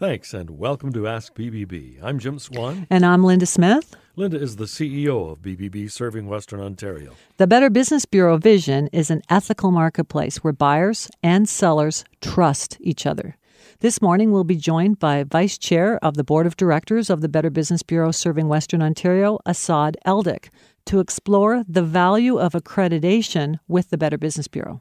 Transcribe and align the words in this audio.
Thanks, 0.00 0.32
and 0.32 0.58
welcome 0.58 0.94
to 0.94 1.06
Ask 1.06 1.34
BBB. 1.34 2.02
I'm 2.02 2.18
Jim 2.18 2.38
Swan. 2.38 2.86
And 2.88 3.04
I'm 3.04 3.22
Linda 3.22 3.44
Smith. 3.44 3.94
Linda 4.16 4.40
is 4.40 4.56
the 4.56 4.64
CEO 4.64 5.32
of 5.32 5.42
BBB 5.42 5.90
Serving 5.90 6.26
Western 6.26 6.58
Ontario. 6.58 7.12
The 7.36 7.46
Better 7.46 7.68
Business 7.68 8.06
Bureau 8.06 8.38
vision 8.38 8.88
is 8.94 9.10
an 9.10 9.20
ethical 9.28 9.70
marketplace 9.70 10.38
where 10.38 10.54
buyers 10.54 11.10
and 11.22 11.46
sellers 11.46 12.06
trust 12.22 12.78
each 12.80 13.04
other. 13.04 13.36
This 13.80 14.00
morning, 14.00 14.32
we'll 14.32 14.42
be 14.42 14.56
joined 14.56 14.98
by 14.98 15.22
Vice 15.22 15.58
Chair 15.58 15.98
of 16.02 16.14
the 16.14 16.24
Board 16.24 16.46
of 16.46 16.56
Directors 16.56 17.10
of 17.10 17.20
the 17.20 17.28
Better 17.28 17.50
Business 17.50 17.82
Bureau 17.82 18.10
Serving 18.10 18.48
Western 18.48 18.80
Ontario, 18.80 19.38
Assad 19.44 19.98
Eldick, 20.06 20.48
to 20.86 21.00
explore 21.00 21.62
the 21.68 21.82
value 21.82 22.38
of 22.38 22.54
accreditation 22.54 23.58
with 23.68 23.90
the 23.90 23.98
Better 23.98 24.16
Business 24.16 24.48
Bureau. 24.48 24.80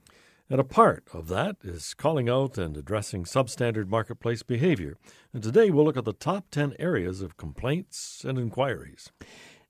And 0.51 0.59
a 0.59 0.63
part 0.63 1.03
of 1.13 1.27
that 1.27 1.57
is 1.63 1.93
calling 1.93 2.27
out 2.27 2.57
and 2.57 2.75
addressing 2.75 3.23
substandard 3.23 3.87
marketplace 3.87 4.41
behavior. 4.41 4.97
And 5.31 5.43
today 5.43 5.69
we'll 5.69 5.85
look 5.85 5.97
at 5.97 6.05
the 6.05 6.13
top 6.13 6.45
10 6.49 6.73
areas 6.79 7.21
of 7.21 7.37
complaints 7.37 8.25
and 8.27 8.39
inquiries. 8.39 9.11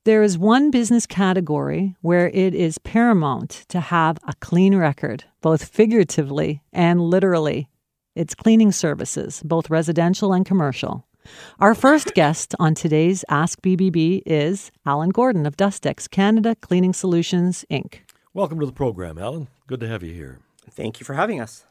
There 0.06 0.23
is 0.23 0.38
one 0.38 0.72
business 0.72 1.06
category 1.06 1.98
where 2.00 2.30
it 2.30 2.56
is 2.56 2.78
paramount 2.78 3.66
to 3.68 3.82
have 3.82 4.20
a 4.26 4.34
clean 4.40 4.73
record, 4.73 5.26
both 5.42 5.66
figuratively 5.66 6.64
and 6.72 7.02
literally. 7.02 7.68
It's 8.16 8.34
cleaning 8.34 8.72
services, 8.72 9.42
both 9.44 9.70
residential 9.70 10.32
and 10.32 10.46
commercial. 10.46 11.06
Our 11.59 11.76
first 11.76 12.14
guest 12.16 12.56
on 12.58 12.73
today's 12.73 13.26
Ask 13.28 13.59
BBB 13.62 14.22
is 14.26 14.72
Alan 14.86 15.09
Gordon 15.09 15.46
of 15.46 15.58
Dust-Ex 15.58 16.08
Canada 16.08 16.56
Cleaning 16.56 16.94
Solutions, 16.94 17.66
Inc. 17.70 17.96
Welcome 18.34 18.62
to 18.62 18.66
the 18.66 18.72
program, 18.72 19.18
Alan. 19.18 19.50
Good 19.68 19.82
to 19.82 19.88
have 19.90 20.04
you 20.04 20.14
here. 20.14 20.40
Thank 20.70 21.00
you 21.00 21.05
for 21.05 21.14
having 21.14 21.40
us. 21.40 21.66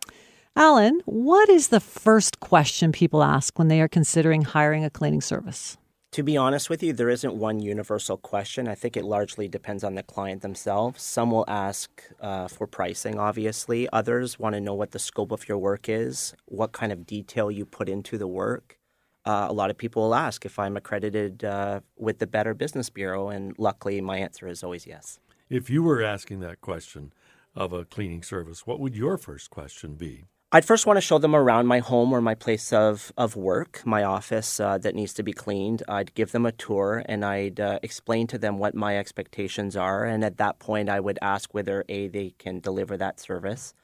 Alan, 0.57 1.01
what 1.05 1.49
is 1.49 1.69
the 1.69 1.81
first 1.81 2.41
question 2.41 2.91
people 2.91 3.23
ask 3.23 3.59
when 3.59 3.69
they 3.69 3.81
are 3.81 3.89
considering 3.89 4.43
hiring 4.43 4.85
a 4.85 4.91
cleaning 4.91 5.21
service? 5.21 5.77
To 6.13 6.23
be 6.23 6.37
honest 6.39 6.71
with 6.71 6.83
you, 6.83 6.93
there 6.95 7.11
isn't 7.11 7.35
one 7.35 7.61
universal 7.61 8.17
question. 8.17 8.67
I 8.67 8.75
think 8.75 8.97
it 8.97 9.05
largely 9.05 9.47
depends 9.47 9.85
on 9.85 9.95
the 9.95 10.03
client 10.03 10.41
themselves. 10.41 11.03
Some 11.03 11.31
will 11.31 11.45
ask 11.47 12.03
uh, 12.21 12.49
for 12.49 12.67
pricing, 12.67 13.19
obviously. 13.19 13.89
Others 13.93 14.39
want 14.39 14.55
to 14.55 14.61
know 14.61 14.75
what 14.75 14.93
the 14.93 14.99
scope 14.99 15.31
of 15.31 15.49
your 15.49 15.59
work 15.59 15.89
is, 15.89 16.35
what 16.47 16.73
kind 16.73 16.93
of 16.93 17.07
detail 17.07 17.51
you 17.51 17.67
put 17.67 17.89
into 17.89 18.17
the 18.17 18.27
work. 18.27 18.79
Uh, 19.27 19.47
a 19.51 19.53
lot 19.53 19.69
of 19.69 19.77
people 19.77 20.03
will 20.03 20.15
ask 20.15 20.47
if 20.47 20.59
I'm 20.59 20.79
accredited 20.79 21.45
uh, 21.45 21.81
with 21.97 22.19
the 22.19 22.27
Better 22.27 22.55
Business 22.55 22.89
Bureau, 22.89 23.29
and 23.29 23.55
luckily 23.59 24.01
my 24.01 24.17
answer 24.17 24.49
is 24.49 24.65
always 24.65 24.87
yes. 24.87 25.21
If 25.51 25.69
you 25.69 25.83
were 25.83 26.03
asking 26.03 26.41
that 26.41 26.63
question, 26.63 27.13
of 27.59 27.73
a 27.73 27.85
cleaning 27.85 28.23
service, 28.23 28.67
what 28.67 28.81
would 28.81 28.95
your 28.95 29.19
first 29.19 29.51
question 29.51 29.97
be? 29.97 30.25
I'd 30.51 30.65
first 30.65 30.87
want 30.87 30.97
to 30.97 31.03
show 31.03 31.19
them 31.19 31.37
around 31.37 31.67
my 31.67 31.81
home 31.81 32.11
or 32.11 32.23
my 32.23 32.35
place 32.35 32.73
of, 32.73 33.13
of 33.19 33.37
work, 33.37 33.83
my 33.85 34.03
office 34.03 34.61
uh, 34.61 34.79
that 34.79 34.95
needs 34.95 35.13
to 35.15 35.23
be 35.23 35.35
cleaned. 35.35 35.83
I'd 35.87 36.15
give 36.15 36.33
them 36.33 36.47
a 36.47 36.53
tour 36.53 37.03
and 37.05 37.23
I'd 37.23 37.61
uh, 37.61 37.81
explain 37.83 38.27
to 38.29 38.39
them 38.39 38.59
what 38.59 38.75
my 38.75 38.97
expectations 38.97 39.77
are. 39.77 40.07
And 40.07 40.25
at 40.25 40.39
that 40.39 40.59
point, 40.59 40.89
I 40.89 41.01
would 41.01 41.19
ask 41.21 41.53
whether 41.53 41.85
A, 41.91 42.09
they 42.09 42.33
can 42.39 42.61
deliver 42.61 42.97
that 42.97 43.21
service, 43.21 43.75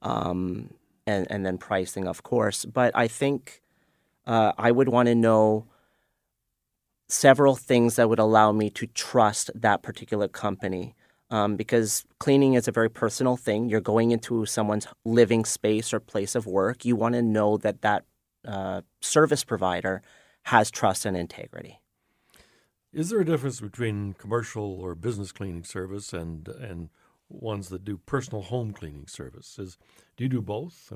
um, 0.00 0.74
and, 1.08 1.26
and 1.28 1.44
then 1.44 1.58
pricing, 1.58 2.06
of 2.06 2.22
course. 2.22 2.64
But 2.64 2.92
I 2.94 3.08
think 3.08 3.60
uh, 4.24 4.52
I 4.56 4.70
would 4.70 4.90
want 4.90 5.08
to 5.08 5.16
know 5.16 5.66
several 7.08 7.56
things 7.56 7.96
that 7.96 8.08
would 8.08 8.20
allow 8.20 8.52
me 8.52 8.70
to 8.70 8.86
trust 8.86 9.50
that 9.56 9.82
particular 9.82 10.28
company 10.28 10.94
um, 11.32 11.56
because 11.56 12.04
cleaning 12.20 12.54
is 12.54 12.68
a 12.68 12.72
very 12.72 12.90
personal 12.90 13.36
thing. 13.36 13.68
You're 13.68 13.80
going 13.80 14.12
into 14.12 14.44
someone's 14.46 14.86
living 15.04 15.44
space 15.44 15.92
or 15.92 15.98
place 15.98 16.34
of 16.34 16.46
work. 16.46 16.84
You 16.84 16.94
want 16.94 17.14
to 17.14 17.22
know 17.22 17.56
that 17.56 17.80
that 17.80 18.04
uh, 18.46 18.82
service 19.00 19.42
provider 19.42 20.02
has 20.42 20.70
trust 20.70 21.06
and 21.06 21.16
integrity. 21.16 21.80
Is 22.92 23.08
there 23.08 23.20
a 23.20 23.24
difference 23.24 23.60
between 23.60 24.12
commercial 24.12 24.78
or 24.80 24.94
business 24.94 25.32
cleaning 25.32 25.64
service 25.64 26.12
and 26.12 26.46
and 26.48 26.90
ones 27.30 27.70
that 27.70 27.82
do 27.82 27.96
personal 27.96 28.42
home 28.42 28.72
cleaning 28.72 29.06
services? 29.06 29.78
Do 30.16 30.24
you 30.24 30.28
do 30.28 30.42
both? 30.42 30.92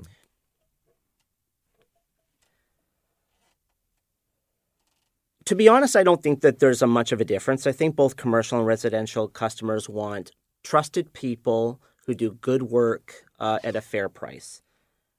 To 5.47 5.55
be 5.55 5.69
honest, 5.69 5.95
I 5.95 6.03
don't 6.03 6.21
think 6.21 6.41
that 6.41 6.59
there's 6.59 6.83
a 6.83 6.89
much 6.89 7.13
of 7.13 7.21
a 7.21 7.25
difference. 7.25 7.69
I 7.69 7.73
think 7.73 7.95
both 7.95 8.17
commercial 8.17 8.59
and 8.59 8.67
residential 8.67 9.29
customers 9.29 9.89
want 9.89 10.33
trusted 10.65 11.13
people 11.13 11.81
who 12.05 12.15
do 12.15 12.33
good 12.33 12.65
work 12.65 13.25
uh, 13.39 13.61
at 13.63 13.77
a 13.77 13.81
fair 13.81 14.09
price. 14.09 14.61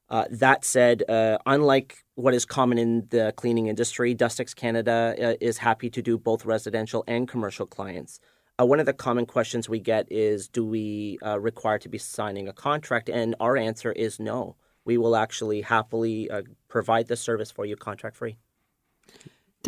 Uh, 0.09 0.25
that 0.29 0.65
said, 0.65 1.09
uh, 1.09 1.37
unlike 1.45 2.03
what 2.15 2.33
is 2.33 2.43
common 2.43 2.77
in 2.77 3.07
the 3.09 3.33
cleaning 3.37 3.67
industry, 3.67 4.13
Dust-Ex 4.13 4.53
Canada 4.53 5.15
uh, 5.17 5.33
is 5.39 5.59
happy 5.59 5.89
to 5.89 6.01
do 6.01 6.17
both 6.17 6.43
residential 6.43 7.05
and 7.07 7.25
commercial 7.25 7.65
clients. 7.65 8.19
Uh, 8.59 8.65
one 8.65 8.81
of 8.81 8.85
the 8.85 8.91
common 8.91 9.25
questions 9.25 9.69
we 9.69 9.79
get 9.79 10.11
is 10.11 10.49
Do 10.49 10.65
we 10.65 11.19
uh, 11.25 11.39
require 11.39 11.79
to 11.79 11.87
be 11.87 11.97
signing 11.97 12.49
a 12.49 12.53
contract? 12.53 13.09
And 13.09 13.33
our 13.39 13.55
answer 13.55 13.93
is 13.93 14.19
no. 14.19 14.57
We 14.83 14.97
will 14.97 15.15
actually 15.15 15.61
happily 15.61 16.29
provide 16.67 17.07
the 17.07 17.15
service 17.15 17.49
for 17.49 17.65
you 17.65 17.77
contract 17.77 18.17
free. 18.17 18.37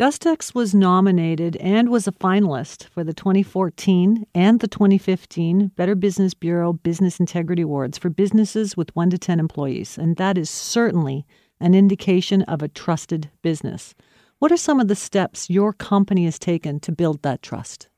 Dust-Ex 0.00 0.54
was 0.54 0.74
nominated 0.74 1.56
and 1.56 1.90
was 1.90 2.08
a 2.08 2.12
finalist 2.12 2.88
for 2.88 3.04
the 3.04 3.12
2014 3.12 4.24
and 4.34 4.58
the 4.60 4.66
2015 4.66 5.72
Better 5.76 5.94
Business 5.94 6.32
Bureau 6.32 6.72
Business 6.72 7.20
Integrity 7.20 7.60
Awards 7.60 7.98
for 7.98 8.08
businesses 8.08 8.78
with 8.78 8.96
1 8.96 9.10
to 9.10 9.18
10 9.18 9.38
employees, 9.38 9.98
and 9.98 10.16
that 10.16 10.38
is 10.38 10.48
certainly 10.48 11.26
an 11.60 11.74
indication 11.74 12.40
of 12.44 12.62
a 12.62 12.68
trusted 12.68 13.28
business. 13.42 13.94
What 14.38 14.50
are 14.50 14.56
some 14.56 14.80
of 14.80 14.88
the 14.88 14.96
steps 14.96 15.50
your 15.50 15.74
company 15.74 16.24
has 16.24 16.38
taken 16.38 16.80
to 16.80 16.92
build 16.92 17.20
that 17.20 17.42
trust? 17.42 17.89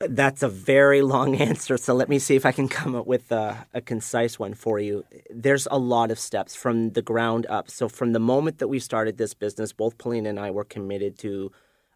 That's 0.00 0.42
a 0.42 0.48
very 0.48 1.02
long 1.02 1.34
answer. 1.40 1.76
So 1.76 1.94
let 1.94 2.08
me 2.08 2.18
see 2.18 2.36
if 2.36 2.44
I 2.44 2.52
can 2.52 2.68
come 2.68 2.94
up 2.94 3.06
with 3.06 3.30
a, 3.30 3.66
a, 3.72 3.80
concise 3.80 4.38
one 4.38 4.54
for 4.54 4.78
you. 4.78 5.04
There's 5.30 5.68
a 5.70 5.78
lot 5.78 6.10
of 6.10 6.18
steps 6.18 6.54
from 6.54 6.90
the 6.90 7.02
ground 7.02 7.46
up. 7.48 7.70
So 7.70 7.88
from 7.88 8.12
the 8.12 8.18
moment 8.18 8.58
that 8.58 8.68
we 8.68 8.78
started 8.78 9.16
this 9.16 9.34
business, 9.34 9.72
both 9.72 9.98
Pauline 9.98 10.26
and 10.26 10.38
I 10.38 10.50
were 10.50 10.64
committed 10.64 11.18
to 11.20 11.52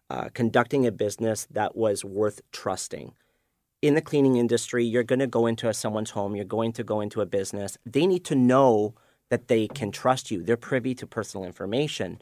uh, 0.09 0.29
conducting 0.33 0.87
a 0.87 0.91
business 0.91 1.47
that 1.51 1.75
was 1.75 2.03
worth 2.03 2.41
trusting. 2.51 3.13
In 3.81 3.93
the 3.95 4.01
cleaning 4.01 4.37
industry, 4.37 4.83
you're 4.83 5.03
going 5.03 5.19
to 5.19 5.27
go 5.27 5.45
into 5.45 5.71
someone's 5.73 6.09
home, 6.11 6.35
you're 6.35 6.45
going 6.45 6.73
to 6.73 6.83
go 6.83 6.99
into 6.99 7.21
a 7.21 7.25
business. 7.25 7.77
They 7.85 8.07
need 8.07 8.25
to 8.25 8.35
know 8.35 8.95
that 9.29 9.47
they 9.47 9.67
can 9.67 9.91
trust 9.91 10.31
you. 10.31 10.41
They're 10.41 10.57
privy 10.57 10.95
to 10.95 11.07
personal 11.07 11.45
information, 11.45 12.21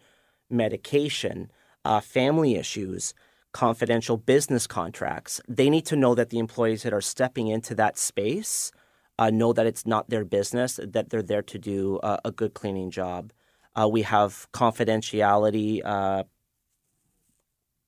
medication, 0.49 1.49
uh, 1.85 2.01
family 2.01 2.55
issues 2.55 3.13
confidential 3.57 4.18
business 4.18 4.68
contracts. 4.68 5.41
They 5.47 5.68
need 5.72 5.84
to 5.88 5.95
know 5.95 6.13
that 6.13 6.29
the 6.29 6.38
employees 6.38 6.84
that 6.84 6.94
are 6.94 7.01
stepping 7.01 7.47
into 7.47 7.73
that 7.73 7.97
space 7.97 8.72
uh, 9.18 9.31
know 9.31 9.51
that 9.51 9.66
it's 9.66 9.84
not 9.84 10.12
their 10.12 10.23
business, 10.23 10.79
that 10.84 11.09
they're 11.09 11.23
there 11.23 11.41
to 11.41 11.57
do 11.57 11.97
uh, 12.03 12.18
a 12.23 12.31
good 12.31 12.53
cleaning 12.53 12.91
job. 12.91 13.34
Uh, 13.75 13.88
we 13.88 14.03
have 14.03 14.47
confidentiality 14.51 15.81
uh, 15.84 16.23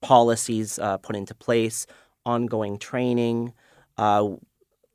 policies 0.01 0.79
uh, 0.79 0.97
put 0.97 1.15
into 1.15 1.35
place, 1.35 1.85
ongoing 2.25 2.79
training. 2.79 3.53
Uh, 3.95 4.27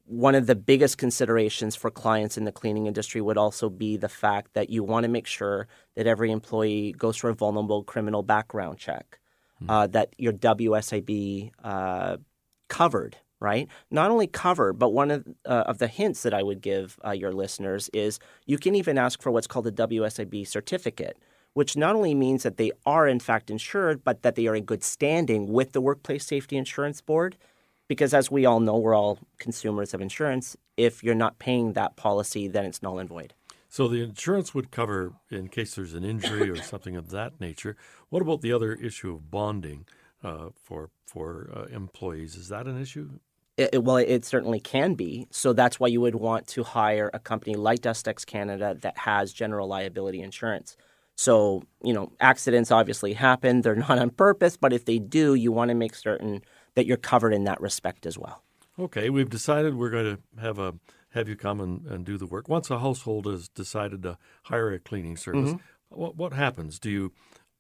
one 0.07 0.35
of 0.35 0.49
the 0.49 0.57
biggest 0.57 0.99
considerations 0.99 1.77
for 1.77 1.89
clients 1.89 2.37
in 2.37 2.45
the 2.47 2.51
cleaning 2.61 2.89
industry 2.89 3.21
would 3.21 3.39
also 3.39 3.71
be 3.71 3.97
the 3.97 4.09
fact 4.09 4.55
that 4.55 4.71
you 4.71 4.83
want 4.83 5.05
to 5.05 5.09
make 5.09 5.29
sure 5.29 5.69
that 5.95 6.09
every 6.09 6.33
employee 6.33 6.93
goes 6.99 7.17
through 7.17 7.31
a 7.31 7.35
vulnerable 7.35 7.85
criminal 7.85 8.25
background 8.25 8.77
check 8.77 9.21
uh, 9.69 9.87
that 9.89 10.15
your 10.19 10.33
WSIB 10.33 11.51
uh, 11.63 12.17
covered, 12.69 13.17
right? 13.41 13.69
Not 13.91 14.11
only 14.11 14.27
covered, 14.27 14.75
but 14.75 14.93
one 14.93 15.11
of, 15.11 15.27
uh, 15.45 15.65
of 15.67 15.79
the 15.79 15.87
hints 15.87 16.23
that 16.23 16.35
I 16.35 16.43
would 16.43 16.61
give 16.61 16.99
uh, 17.05 17.11
your 17.11 17.33
listeners 17.33 17.91
is 17.93 18.19
you 18.47 18.59
can 18.59 18.75
even 18.75 18.99
ask 18.99 19.23
for 19.23 19.31
what's 19.31 19.47
called 19.47 19.67
a 19.67 19.73
WSIB 19.73 20.47
certificate, 20.47 21.19
which 21.53 21.77
not 21.77 21.95
only 21.95 22.15
means 22.15 22.43
that 22.43 22.57
they 22.57 22.73
are 22.85 23.07
in 23.07 23.21
fact 23.21 23.51
insured, 23.51 24.03
but 24.05 24.23
that 24.23 24.35
they 24.35 24.47
are 24.47 24.57
in 24.57 24.65
good 24.65 24.83
standing 24.83 25.53
with 25.53 25.73
the 25.73 25.81
Workplace 25.81 26.27
Safety 26.27 26.57
Insurance 26.57 27.01
Board. 27.01 27.37
Because 27.87 28.15
as 28.15 28.31
we 28.31 28.47
all 28.47 28.61
know, 28.61 28.79
we're 28.79 28.95
all 28.95 29.19
consumers 29.39 29.93
of 29.93 30.01
insurance. 30.01 30.57
If 30.77 31.05
you're 31.05 31.15
not 31.15 31.39
paying 31.39 31.75
that 31.75 31.97
policy, 31.97 32.49
then 32.49 32.65
it's 32.65 32.83
null 32.83 32.99
and 32.99 33.09
void. 33.09 33.35
So 33.75 33.89
the 33.89 34.05
insurance 34.05 34.55
would 34.55 34.71
cover 34.71 35.15
in 35.33 35.49
case 35.49 35.75
there's 35.75 35.95
an 35.95 36.05
injury 36.05 36.49
or 36.49 36.55
something 36.63 36.95
of 36.95 37.11
that 37.11 37.41
nature. 37.41 37.77
What 38.09 38.23
about 38.23 38.41
the 38.41 38.53
other 38.53 38.73
issue 38.73 39.13
of 39.13 39.33
bonding 39.33 39.87
uh, 40.23 40.51
for 40.55 40.91
for 41.07 41.51
uh, 41.53 41.75
employees? 41.75 42.37
Is 42.37 42.51
that 42.51 42.69
an 42.69 42.81
issue? 42.81 43.19
It, 43.57 43.83
well, 43.83 43.97
it 43.97 44.25
certainly 44.25 44.61
can 44.61 44.95
be. 44.95 45.27
So 45.33 45.53
that's 45.53 45.81
why 45.81 45.89
you 45.89 46.01
would 46.03 46.15
want 46.15 46.47
to 46.49 46.63
hire 46.63 47.11
a 47.13 47.19
company 47.19 47.57
like 47.57 47.81
Dust-Ex 47.81 48.25
Canada 48.25 48.77
that 48.81 48.97
has 48.97 49.33
general 49.33 49.67
liability 49.67 50.21
insurance. 50.23 50.77
So, 51.17 51.65
you 51.83 51.93
know, 51.93 52.13
accidents 52.21 52.71
obviously 52.71 53.13
happen. 53.13 53.63
They're 53.63 53.75
not 53.75 53.99
on 53.99 54.11
purpose, 54.11 54.57
but 54.57 54.73
if 54.73 54.85
they 54.85 55.01
do, 55.01 55.35
you 55.35 55.51
want 55.51 55.71
to 55.71 55.75
make 55.75 55.97
certain 55.97 56.43
that 56.77 56.87
you're 56.87 56.97
covered 56.97 57.35
in 57.35 57.43
that 57.45 57.61
respect 57.61 58.07
as 58.07 58.17
well. 58.17 58.45
Okay, 58.79 59.11
we've 59.11 59.31
decided 59.31 59.75
we're 59.77 59.91
going 59.91 60.17
to 60.17 60.41
have 60.41 60.61
a 60.61 60.75
have 61.15 61.29
you 61.29 61.37
come 61.37 61.61
and, 61.61 61.87
and 61.87 62.05
do 62.05 62.19
the 62.19 62.27
work. 62.27 62.49
Once 62.49 62.71
a 62.71 62.79
household 62.81 63.27
has 63.27 63.49
decided 63.49 64.03
to 64.03 64.19
hire 64.45 64.73
a 64.73 64.79
cleaning 64.79 65.17
service, 65.17 65.51
mm-hmm. 65.51 66.01
what, 66.01 66.17
what 66.17 66.33
happens? 66.33 66.79
Do 66.79 66.91
you 66.91 67.13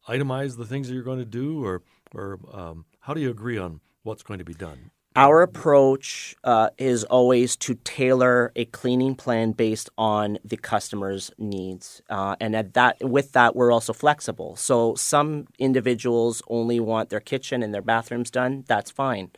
itemize 0.08 0.56
the 0.56 0.66
things 0.66 0.88
that 0.88 0.94
you're 0.94 1.02
going 1.02 1.20
to 1.20 1.24
do, 1.24 1.64
or 1.64 1.82
or 2.12 2.38
um, 2.52 2.84
how 3.00 3.14
do 3.14 3.20
you 3.20 3.30
agree 3.30 3.56
on 3.56 3.80
what's 4.02 4.22
going 4.22 4.38
to 4.38 4.44
be 4.44 4.54
done? 4.54 4.90
Our 5.16 5.42
approach 5.42 6.34
uh, 6.42 6.70
is 6.76 7.04
always 7.04 7.54
to 7.58 7.76
tailor 7.84 8.50
a 8.56 8.64
cleaning 8.64 9.14
plan 9.14 9.52
based 9.52 9.88
on 9.96 10.38
the 10.44 10.56
customer's 10.56 11.30
needs, 11.38 12.02
uh, 12.10 12.34
and 12.40 12.56
at 12.56 12.74
that, 12.74 12.96
with 13.00 13.32
that, 13.32 13.54
we're 13.54 13.70
also 13.70 13.92
flexible. 13.92 14.56
So 14.56 14.96
some 14.96 15.46
individuals 15.60 16.42
only 16.48 16.80
want 16.80 17.10
their 17.10 17.20
kitchen 17.20 17.62
and 17.62 17.72
their 17.72 17.82
bathrooms 17.82 18.32
done. 18.32 18.64
That's 18.66 18.90
fine. 18.90 19.30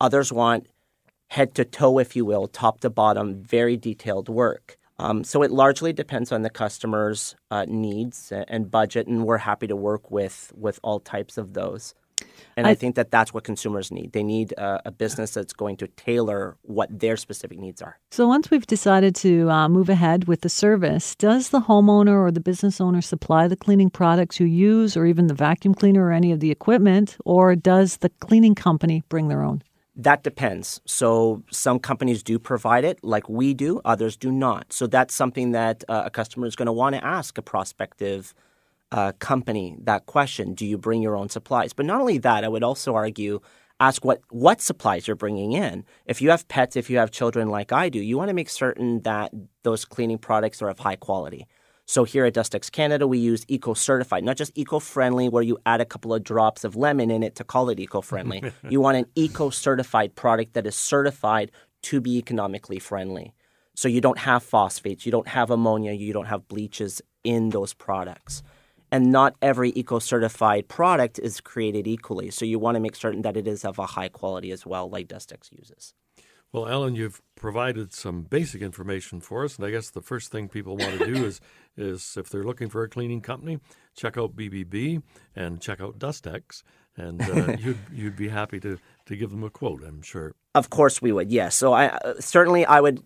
Others 0.00 0.32
want 0.32 0.68
head 1.34 1.52
to 1.56 1.64
toe, 1.64 1.98
if 1.98 2.14
you 2.14 2.24
will, 2.24 2.46
top 2.46 2.78
to 2.80 2.88
bottom, 2.88 3.42
very 3.42 3.76
detailed 3.76 4.28
work. 4.28 4.76
Um, 5.00 5.24
so 5.24 5.42
it 5.42 5.50
largely 5.50 5.92
depends 5.92 6.30
on 6.30 6.42
the 6.42 6.50
customer's 6.50 7.34
uh, 7.50 7.64
needs 7.66 8.32
and 8.46 8.70
budget, 8.70 9.08
and 9.08 9.26
we're 9.26 9.38
happy 9.38 9.66
to 9.66 9.74
work 9.74 10.12
with 10.12 10.52
with 10.54 10.78
all 10.84 11.00
types 11.00 11.36
of 11.36 11.54
those. 11.54 11.94
And 12.56 12.68
I, 12.68 12.70
I 12.70 12.74
think 12.76 12.94
that 12.94 13.10
that's 13.10 13.34
what 13.34 13.42
consumers 13.42 13.90
need. 13.90 14.12
They 14.12 14.22
need 14.22 14.52
a, 14.52 14.82
a, 14.84 14.92
business 14.92 15.32
that's 15.32 15.52
going 15.52 15.76
to 15.78 15.88
tailor 15.88 16.56
what 16.62 16.88
their 16.96 17.16
specific 17.16 17.58
needs 17.58 17.82
are. 17.82 17.98
So 18.12 18.28
once 18.28 18.52
we've 18.52 18.68
decided 18.68 19.16
to 19.16 19.50
uh, 19.50 19.68
move 19.68 19.88
ahead 19.88 20.28
with 20.28 20.42
the 20.42 20.48
service, 20.48 21.16
does 21.16 21.48
the 21.48 21.62
homeowner 21.62 22.16
or 22.24 22.30
the 22.30 22.46
business 22.50 22.80
owner 22.80 23.02
supply 23.02 23.48
the 23.48 23.56
cleaning 23.56 23.90
products 23.90 24.38
you 24.38 24.46
use, 24.46 24.96
or 24.96 25.04
even 25.04 25.26
the 25.26 25.34
vacuum 25.34 25.74
cleaner 25.74 26.04
or 26.04 26.12
any 26.12 26.30
of 26.30 26.38
the 26.38 26.52
equipment, 26.52 27.16
or 27.24 27.56
does 27.56 27.96
the 27.96 28.10
cleaning 28.20 28.54
company 28.54 29.02
bring 29.08 29.26
their 29.26 29.42
own? 29.42 29.60
That 29.96 30.24
depends. 30.24 30.80
So 30.86 31.44
some 31.52 31.78
companies 31.78 32.22
do 32.22 32.38
provide 32.38 32.84
it, 32.84 32.98
like 33.04 33.28
we 33.28 33.54
do. 33.54 33.80
Others 33.84 34.16
do 34.16 34.32
not. 34.32 34.72
So 34.72 34.86
that's 34.88 35.14
something 35.14 35.52
that 35.52 35.84
uh, 35.88 36.02
a 36.06 36.10
customer 36.10 36.46
is 36.46 36.56
going 36.56 36.66
to 36.66 36.72
want 36.72 36.96
to 36.96 37.04
ask 37.04 37.38
a 37.38 37.42
prospective 37.42 38.34
uh, 38.90 39.12
company 39.20 39.76
that 39.82 40.06
question: 40.06 40.54
Do 40.54 40.66
you 40.66 40.78
bring 40.78 41.00
your 41.00 41.16
own 41.16 41.28
supplies? 41.28 41.72
But 41.72 41.86
not 41.86 42.00
only 42.00 42.18
that, 42.18 42.44
I 42.44 42.48
would 42.48 42.64
also 42.64 42.94
argue 42.94 43.40
ask 43.80 44.04
what 44.04 44.20
what 44.30 44.60
supplies 44.60 45.06
you're 45.06 45.16
bringing 45.16 45.52
in. 45.52 45.84
If 46.06 46.20
you 46.20 46.30
have 46.30 46.48
pets, 46.48 46.76
if 46.76 46.90
you 46.90 46.98
have 46.98 47.10
children, 47.10 47.48
like 47.48 47.72
I 47.72 47.88
do, 47.88 48.00
you 48.00 48.16
want 48.16 48.28
to 48.30 48.34
make 48.34 48.50
certain 48.50 49.00
that 49.02 49.32
those 49.62 49.84
cleaning 49.84 50.18
products 50.18 50.60
are 50.62 50.68
of 50.68 50.80
high 50.80 50.96
quality. 50.96 51.46
So 51.86 52.04
here 52.04 52.24
at 52.24 52.34
Dustex 52.34 52.72
Canada, 52.72 53.06
we 53.06 53.18
use 53.18 53.44
eco 53.46 53.74
certified, 53.74 54.24
not 54.24 54.36
just 54.36 54.56
eco 54.56 54.78
friendly, 54.78 55.28
where 55.28 55.42
you 55.42 55.58
add 55.66 55.80
a 55.80 55.84
couple 55.84 56.14
of 56.14 56.24
drops 56.24 56.64
of 56.64 56.76
lemon 56.76 57.10
in 57.10 57.22
it 57.22 57.34
to 57.36 57.44
call 57.44 57.68
it 57.68 57.78
eco 57.78 58.00
friendly. 58.00 58.42
you 58.70 58.80
want 58.80 58.96
an 58.96 59.06
eco 59.14 59.50
certified 59.50 60.14
product 60.14 60.54
that 60.54 60.66
is 60.66 60.74
certified 60.74 61.50
to 61.82 62.00
be 62.00 62.16
economically 62.16 62.78
friendly. 62.78 63.34
So 63.74 63.88
you 63.88 64.00
don't 64.00 64.18
have 64.18 64.42
phosphates, 64.42 65.04
you 65.04 65.12
don't 65.12 65.28
have 65.28 65.50
ammonia, 65.50 65.92
you 65.92 66.12
don't 66.12 66.26
have 66.26 66.48
bleaches 66.48 67.02
in 67.22 67.50
those 67.50 67.74
products. 67.74 68.42
And 68.90 69.10
not 69.10 69.34
every 69.42 69.70
eco 69.70 69.98
certified 69.98 70.68
product 70.68 71.18
is 71.18 71.40
created 71.40 71.86
equally. 71.86 72.30
So 72.30 72.44
you 72.44 72.58
want 72.58 72.76
to 72.76 72.80
make 72.80 72.94
certain 72.94 73.22
that 73.22 73.36
it 73.36 73.48
is 73.48 73.64
of 73.64 73.78
a 73.78 73.86
high 73.86 74.08
quality 74.08 74.52
as 74.52 74.64
well, 74.64 74.88
like 74.88 75.08
Dustex 75.08 75.50
uses. 75.50 75.92
Well, 76.54 76.68
Alan, 76.68 76.94
you've 76.94 77.20
provided 77.34 77.92
some 77.92 78.22
basic 78.22 78.62
information 78.62 79.18
for 79.18 79.44
us, 79.44 79.56
and 79.56 79.66
I 79.66 79.72
guess 79.72 79.90
the 79.90 80.00
first 80.00 80.30
thing 80.30 80.48
people 80.48 80.76
want 80.76 81.00
to 81.00 81.04
do 81.12 81.24
is 81.24 81.40
is 81.76 82.16
if 82.16 82.30
they're 82.30 82.44
looking 82.44 82.68
for 82.68 82.84
a 82.84 82.88
cleaning 82.88 83.22
company, 83.22 83.58
check 83.96 84.16
out 84.16 84.36
BBB 84.36 85.02
and 85.34 85.60
check 85.60 85.80
out 85.80 85.98
Dustex, 85.98 86.62
and 86.96 87.20
uh, 87.22 87.56
you'd 87.58 87.80
you'd 87.92 88.14
be 88.14 88.28
happy 88.28 88.60
to 88.60 88.78
to 89.06 89.16
give 89.16 89.30
them 89.30 89.42
a 89.42 89.50
quote. 89.50 89.82
I'm 89.82 90.00
sure. 90.00 90.36
Of 90.54 90.70
course, 90.70 91.02
we 91.02 91.10
would. 91.10 91.32
Yes. 91.32 91.56
So 91.56 91.72
I 91.72 91.88
uh, 91.88 92.20
certainly 92.20 92.64
I 92.64 92.80
would. 92.80 93.02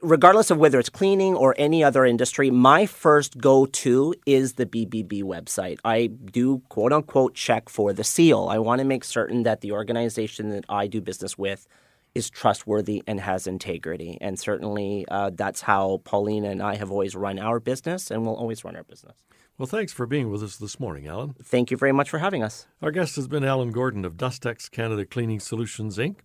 Regardless 0.00 0.50
of 0.50 0.58
whether 0.58 0.80
it's 0.80 0.88
cleaning 0.88 1.36
or 1.36 1.54
any 1.56 1.84
other 1.84 2.04
industry, 2.04 2.50
my 2.50 2.86
first 2.86 3.38
go 3.38 3.66
to 3.66 4.12
is 4.26 4.54
the 4.54 4.66
BBB 4.66 5.22
website. 5.22 5.78
I 5.84 6.08
do 6.08 6.62
quote 6.68 6.92
unquote 6.92 7.34
check 7.36 7.68
for 7.68 7.92
the 7.92 8.02
seal. 8.02 8.48
I 8.50 8.58
want 8.58 8.80
to 8.80 8.84
make 8.84 9.04
certain 9.04 9.44
that 9.44 9.60
the 9.60 9.70
organization 9.70 10.48
that 10.48 10.64
I 10.68 10.88
do 10.88 11.00
business 11.00 11.38
with 11.38 11.68
is 12.14 12.30
trustworthy 12.30 13.02
and 13.06 13.20
has 13.20 13.46
integrity. 13.46 14.18
And 14.20 14.38
certainly 14.38 15.04
uh, 15.10 15.30
that's 15.34 15.62
how 15.62 16.00
Paulina 16.04 16.50
and 16.50 16.62
I 16.62 16.76
have 16.76 16.90
always 16.90 17.14
run 17.14 17.38
our 17.38 17.60
business 17.60 18.10
and 18.10 18.26
will 18.26 18.36
always 18.36 18.64
run 18.64 18.76
our 18.76 18.84
business. 18.84 19.16
Well, 19.58 19.66
thanks 19.66 19.92
for 19.92 20.06
being 20.06 20.30
with 20.30 20.42
us 20.42 20.56
this 20.56 20.80
morning, 20.80 21.06
Alan. 21.06 21.34
Thank 21.42 21.70
you 21.70 21.76
very 21.76 21.92
much 21.92 22.10
for 22.10 22.18
having 22.18 22.42
us. 22.42 22.66
Our 22.80 22.90
guest 22.90 23.16
has 23.16 23.28
been 23.28 23.44
Alan 23.44 23.70
Gordon 23.70 24.04
of 24.04 24.16
Dustex 24.16 24.70
Canada 24.70 25.04
Cleaning 25.04 25.40
Solutions, 25.40 25.98
Inc., 25.98 26.16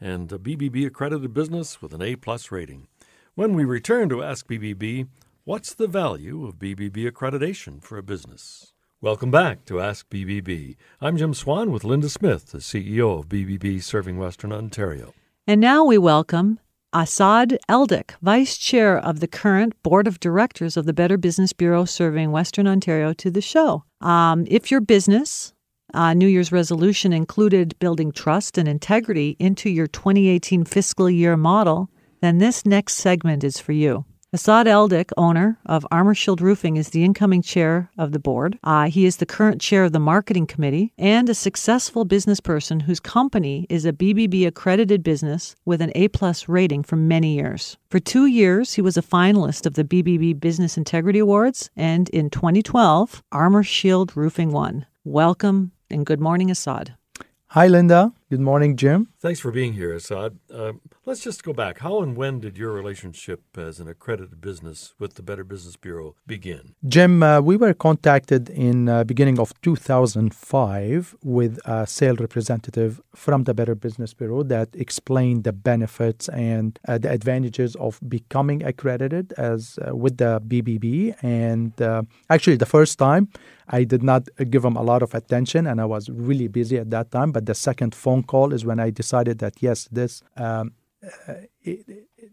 and 0.00 0.30
a 0.32 0.38
BBB 0.38 0.86
accredited 0.86 1.34
business 1.34 1.82
with 1.82 1.92
an 1.92 2.02
A 2.02 2.14
plus 2.16 2.52
rating. 2.52 2.86
When 3.34 3.54
we 3.54 3.64
return 3.64 4.08
to 4.10 4.22
Ask 4.22 4.46
BBB, 4.46 5.08
what's 5.44 5.74
the 5.74 5.88
value 5.88 6.46
of 6.46 6.58
BBB 6.58 7.10
accreditation 7.10 7.82
for 7.82 7.98
a 7.98 8.02
business? 8.02 8.72
Welcome 9.00 9.30
back 9.30 9.64
to 9.66 9.80
Ask 9.80 10.08
BBB. 10.08 10.76
I'm 11.00 11.16
Jim 11.16 11.34
Swan 11.34 11.70
with 11.70 11.84
Linda 11.84 12.08
Smith, 12.08 12.52
the 12.52 12.58
CEO 12.58 13.18
of 13.20 13.28
BBB 13.28 13.82
Serving 13.82 14.18
Western 14.18 14.52
Ontario. 14.52 15.14
And 15.48 15.62
now 15.62 15.82
we 15.82 15.96
welcome 15.96 16.60
Assad 16.92 17.58
Eldick, 17.70 18.10
Vice 18.20 18.58
Chair 18.58 18.98
of 18.98 19.20
the 19.20 19.26
current 19.26 19.82
Board 19.82 20.06
of 20.06 20.20
Directors 20.20 20.76
of 20.76 20.84
the 20.84 20.92
Better 20.92 21.16
Business 21.16 21.54
Bureau 21.54 21.86
serving 21.86 22.32
Western 22.32 22.66
Ontario, 22.66 23.14
to 23.14 23.30
the 23.30 23.40
show. 23.40 23.82
Um, 24.02 24.44
if 24.50 24.70
your 24.70 24.82
business 24.82 25.54
uh, 25.94 26.12
New 26.12 26.26
Year's 26.26 26.52
resolution 26.52 27.14
included 27.14 27.78
building 27.78 28.12
trust 28.12 28.58
and 28.58 28.68
integrity 28.68 29.36
into 29.38 29.70
your 29.70 29.86
2018 29.86 30.66
fiscal 30.66 31.08
year 31.08 31.34
model, 31.34 31.88
then 32.20 32.36
this 32.36 32.66
next 32.66 32.96
segment 32.96 33.42
is 33.42 33.58
for 33.58 33.72
you. 33.72 34.04
Asad 34.30 34.66
Eldick, 34.66 35.10
owner 35.16 35.56
of 35.64 35.86
Armor 35.90 36.14
Shield 36.14 36.42
Roofing, 36.42 36.76
is 36.76 36.90
the 36.90 37.02
incoming 37.02 37.40
chair 37.40 37.90
of 37.96 38.12
the 38.12 38.18
board. 38.18 38.58
Uh, 38.62 38.84
he 38.90 39.06
is 39.06 39.16
the 39.16 39.24
current 39.24 39.58
chair 39.58 39.84
of 39.84 39.92
the 39.92 39.98
marketing 39.98 40.46
committee 40.46 40.92
and 40.98 41.30
a 41.30 41.34
successful 41.34 42.04
business 42.04 42.38
person 42.38 42.80
whose 42.80 43.00
company 43.00 43.66
is 43.70 43.86
a 43.86 43.92
BBB 43.94 44.46
accredited 44.46 45.02
business 45.02 45.56
with 45.64 45.80
an 45.80 45.92
A 45.94 46.08
plus 46.08 46.46
rating 46.46 46.82
for 46.82 46.96
many 46.96 47.36
years. 47.36 47.78
For 47.88 47.98
two 47.98 48.26
years, 48.26 48.74
he 48.74 48.82
was 48.82 48.98
a 48.98 49.02
finalist 49.02 49.64
of 49.64 49.76
the 49.76 49.84
BBB 49.84 50.38
Business 50.38 50.76
Integrity 50.76 51.20
Awards, 51.20 51.70
and 51.74 52.10
in 52.10 52.28
2012, 52.28 53.22
Armor 53.32 53.62
Shield 53.62 54.14
Roofing 54.14 54.52
won. 54.52 54.84
Welcome 55.04 55.72
and 55.88 56.04
good 56.04 56.20
morning, 56.20 56.50
Asad. 56.50 56.94
Hi, 57.52 57.66
Linda. 57.66 58.12
Good 58.30 58.40
morning, 58.40 58.76
Jim. 58.76 59.08
Thanks 59.20 59.40
for 59.40 59.50
being 59.50 59.72
here, 59.72 59.94
Asad. 59.94 60.38
Uh, 60.52 60.74
let's 61.06 61.22
just 61.24 61.42
go 61.42 61.54
back. 61.54 61.78
How 61.78 62.02
and 62.02 62.14
when 62.14 62.40
did 62.40 62.58
your 62.58 62.72
relationship 62.72 63.40
as 63.56 63.80
an 63.80 63.88
accredited 63.88 64.42
business 64.42 64.92
with 64.98 65.14
the 65.14 65.22
Better 65.22 65.44
Business 65.44 65.76
Bureau 65.76 66.14
begin? 66.26 66.74
Jim, 66.86 67.22
uh, 67.22 67.40
we 67.40 67.56
were 67.56 67.72
contacted 67.72 68.50
in 68.50 68.86
uh, 68.86 69.04
beginning 69.04 69.38
of 69.38 69.58
2005 69.62 71.16
with 71.24 71.58
a 71.64 71.86
sales 71.86 72.18
representative 72.20 73.00
from 73.14 73.44
the 73.44 73.54
Better 73.54 73.74
Business 73.74 74.12
Bureau 74.12 74.42
that 74.42 74.68
explained 74.74 75.44
the 75.44 75.54
benefits 75.54 76.28
and 76.28 76.78
uh, 76.86 76.98
the 76.98 77.10
advantages 77.10 77.76
of 77.76 77.98
becoming 78.10 78.62
accredited 78.62 79.32
as 79.38 79.78
uh, 79.78 79.96
with 79.96 80.18
the 80.18 80.42
BBB. 80.46 81.14
And 81.22 81.80
uh, 81.80 82.02
actually, 82.28 82.56
the 82.56 82.66
first 82.66 82.98
time 82.98 83.30
I 83.68 83.84
did 83.84 84.02
not 84.02 84.28
give 84.50 84.62
them 84.62 84.76
a 84.76 84.82
lot 84.82 85.02
of 85.02 85.14
attention, 85.14 85.66
and 85.66 85.80
I 85.80 85.84
was 85.84 86.08
really 86.08 86.48
busy 86.48 86.78
at 86.78 86.90
that 86.90 87.10
time. 87.10 87.32
But 87.32 87.46
the 87.46 87.54
second 87.54 87.94
phone 87.94 88.22
call 88.22 88.52
is 88.52 88.64
when 88.64 88.80
I 88.80 88.90
decided 88.90 89.38
that 89.38 89.54
yes, 89.60 89.88
this 89.92 90.22
um, 90.36 90.72
uh, 91.28 91.34
it, 91.62 91.84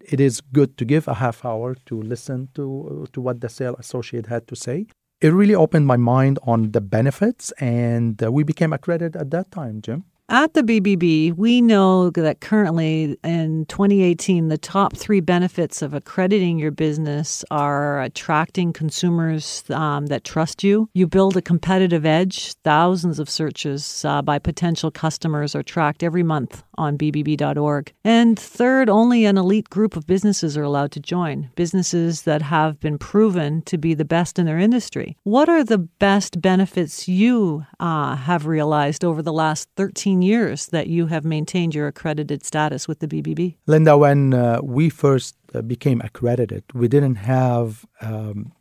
it 0.02 0.20
is 0.20 0.42
good 0.42 0.78
to 0.78 0.86
give 0.86 1.08
a 1.08 1.16
half 1.16 1.46
hour 1.46 1.76
to 1.86 2.02
listen 2.02 2.50
to 2.56 3.08
to 3.14 3.22
what 3.22 3.42
the 3.42 3.50
sale 3.50 3.76
associate 3.78 4.28
had 4.28 4.48
to 4.48 4.56
say. 4.56 4.88
It 5.22 5.30
really 5.30 5.56
opened 5.56 5.88
my 5.88 5.98
mind 5.98 6.40
on 6.44 6.72
the 6.72 6.82
benefits, 6.82 7.52
and 7.60 8.22
uh, 8.22 8.32
we 8.32 8.44
became 8.44 8.74
accredited 8.74 9.16
at 9.16 9.32
that 9.32 9.52
time, 9.52 9.82
Jim. 9.82 10.06
At 10.28 10.56
the 10.56 10.64
BBB, 10.64 11.38
we 11.38 11.62
know 11.62 12.10
that 12.10 12.42
currently 12.42 13.16
in 13.24 13.68
2018, 13.68 14.48
the 14.48 14.58
top 14.58 14.98
three 14.98 15.20
benefits 15.20 15.84
of 15.84 15.94
accrediting 15.94 16.58
your 16.58 16.72
business 16.72 17.46
are 17.52 18.02
attracting 18.02 18.74
consumers 18.74 19.64
um, 19.70 20.08
that 20.08 20.24
trust 20.24 20.64
you. 20.64 20.90
You 20.96 21.06
build 21.06 21.38
a 21.38 21.44
competitive 21.44 22.08
edge. 22.08 22.54
Thousands 22.64 23.20
of 23.20 23.30
searches 23.30 24.04
uh, 24.04 24.24
by 24.24 24.40
potential 24.40 24.90
customers 24.90 25.54
are 25.54 25.62
tracked 25.62 26.02
every 26.02 26.24
month 26.24 26.64
on 26.74 26.98
bbb.org. 26.98 27.94
And 28.04 28.38
third, 28.38 28.90
only 28.90 29.26
an 29.26 29.38
elite 29.38 29.70
group 29.70 29.96
of 29.96 30.08
businesses 30.08 30.58
are 30.58 30.64
allowed 30.64 30.92
to 30.94 31.00
join, 31.00 31.52
businesses 31.56 32.24
that 32.24 32.42
have 32.42 32.80
been 32.80 32.98
proven 32.98 33.62
to 33.64 33.78
be 33.78 33.94
the 33.94 34.04
best 34.04 34.40
in 34.40 34.48
their 34.48 34.60
industry. 34.60 35.18
What 35.22 35.50
are 35.50 35.64
the 35.64 35.78
best 35.78 36.42
benefits 36.42 37.08
you 37.08 37.68
uh, 37.80 38.16
have 38.16 38.48
realized 38.48 39.06
over 39.06 39.22
the 39.22 39.32
last 39.32 39.70
13 39.78 40.15
15 40.16 40.22
years 40.22 40.68
that 40.68 40.88
you 40.88 41.08
have 41.08 41.26
maintained 41.26 41.76
your 41.76 41.88
accredited 41.88 42.46
status 42.46 42.88
with 42.88 43.00
the 43.00 43.08
BBB? 43.08 43.56
Linda, 43.68 43.98
when 43.98 44.34
uh, 44.34 44.60
we 44.64 44.90
first 44.90 45.36
uh, 45.54 45.62
became 45.62 46.02
accredited, 46.02 46.64
we 46.74 46.88
didn't 46.88 47.16
have 47.16 47.86
um, 48.02 48.52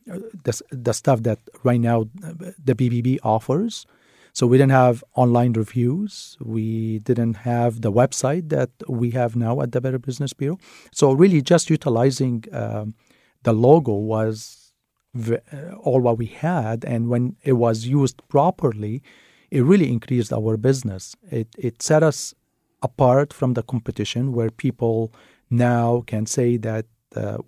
the, 0.45 0.61
the 0.71 0.93
stuff 0.93 1.23
that 1.23 1.39
right 1.63 1.81
now 1.81 2.09
the 2.65 2.75
BBB 2.75 3.19
offers. 3.23 3.87
So 4.33 4.49
we 4.49 4.59
didn't 4.59 4.73
have 4.73 5.05
online 5.15 5.53
reviews. 5.53 6.37
We 6.41 6.99
didn't 6.99 7.37
have 7.47 7.83
the 7.83 7.93
website 7.93 8.49
that 8.49 8.71
we 8.89 9.13
have 9.13 9.37
now 9.37 9.61
at 9.61 9.71
the 9.71 9.81
Better 9.81 10.01
Business 10.01 10.33
Bureau. 10.33 10.59
So 10.91 11.13
really, 11.13 11.41
just 11.41 11.71
utilizing 11.71 12.45
um, 12.53 12.95
the 13.45 13.53
logo 13.53 13.93
was 13.93 14.73
uh, 15.15 15.37
all 15.85 16.01
what 16.01 16.19
we 16.19 16.27
had, 16.27 16.85
and 16.85 17.09
when 17.09 17.37
it 17.45 17.53
was 17.53 17.87
used 17.87 18.17
properly, 18.29 19.03
it 19.55 19.63
really 19.63 19.89
increased 19.97 20.33
our 20.33 20.57
business. 20.57 21.17
It 21.31 21.49
it 21.57 21.83
set 21.83 22.03
us 22.03 22.35
apart 22.83 23.33
from 23.33 23.55
the 23.55 23.63
competition, 23.63 24.33
where 24.37 24.51
people 24.51 24.99
now 25.49 26.03
can 26.07 26.27
say 26.27 26.59
that 26.59 26.85
uh, 27.17 27.39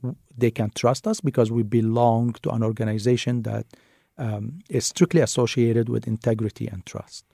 they 0.43 0.51
can 0.51 0.71
trust 0.83 1.07
us 1.07 1.21
because 1.21 1.51
we 1.51 1.63
belong 1.63 2.23
to 2.43 2.51
an 2.51 2.63
organization 2.63 3.43
that 3.43 3.67
um, 4.19 4.45
is 4.71 4.87
strictly 4.87 5.21
associated 5.21 5.89
with 5.89 6.07
integrity 6.07 6.67
and 6.73 6.87
trust. 6.87 7.25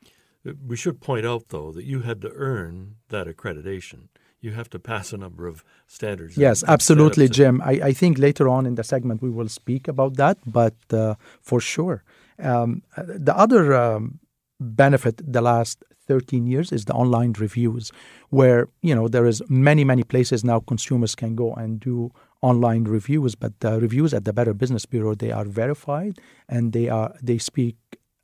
We 0.71 0.77
should 0.77 1.01
point 1.01 1.27
out, 1.27 1.45
though, 1.49 1.71
that 1.73 1.85
you 1.85 2.01
had 2.01 2.21
to 2.23 2.31
earn 2.35 2.97
that 3.09 3.27
accreditation. 3.27 4.09
You 4.41 4.53
have 4.53 4.71
to 4.71 4.79
pass 4.79 5.13
a 5.13 5.17
number 5.17 5.47
of 5.47 5.63
standards. 5.87 6.37
Yes, 6.37 6.65
absolutely. 6.67 7.29
Jim. 7.29 7.61
I, 7.73 7.75
I 7.91 7.93
think 7.93 8.19
later 8.19 8.49
on 8.49 8.67
in 8.67 8.75
the 8.75 8.83
segment 8.83 9.23
we 9.23 9.31
will 9.31 9.49
speak 9.49 9.87
about 9.87 10.17
that, 10.17 10.39
but 10.45 10.75
uh, 10.93 11.15
for 11.41 11.61
sure. 11.61 12.03
Um, 12.41 12.83
uh, 12.97 13.05
the 13.07 13.37
other 13.37 13.63
um, 13.75 14.19
benefit 14.63 15.21
the 15.33 15.41
last 15.41 15.83
13 16.07 16.47
years 16.47 16.73
is 16.73 16.85
the 16.85 16.95
online 16.95 17.33
reviews, 17.39 17.93
where 18.31 18.69
you 18.83 18.95
know 18.95 19.09
there 19.09 19.27
is 19.27 19.43
many 19.49 19.85
many 19.85 20.03
places 20.03 20.45
now 20.45 20.61
consumers 20.61 21.15
can 21.15 21.37
go 21.37 21.53
and 21.55 21.81
do 21.81 22.11
online 22.41 22.85
reviews, 22.85 23.35
but 23.35 23.59
the 23.61 23.81
reviews 23.81 24.13
at 24.13 24.25
the 24.25 24.33
Better 24.33 24.55
Business 24.55 24.87
Bureau 24.87 25.15
they 25.15 25.31
are 25.31 25.45
verified 25.45 26.19
and 26.49 26.73
they 26.73 26.89
are 26.89 27.15
they 27.23 27.39
speak 27.39 27.77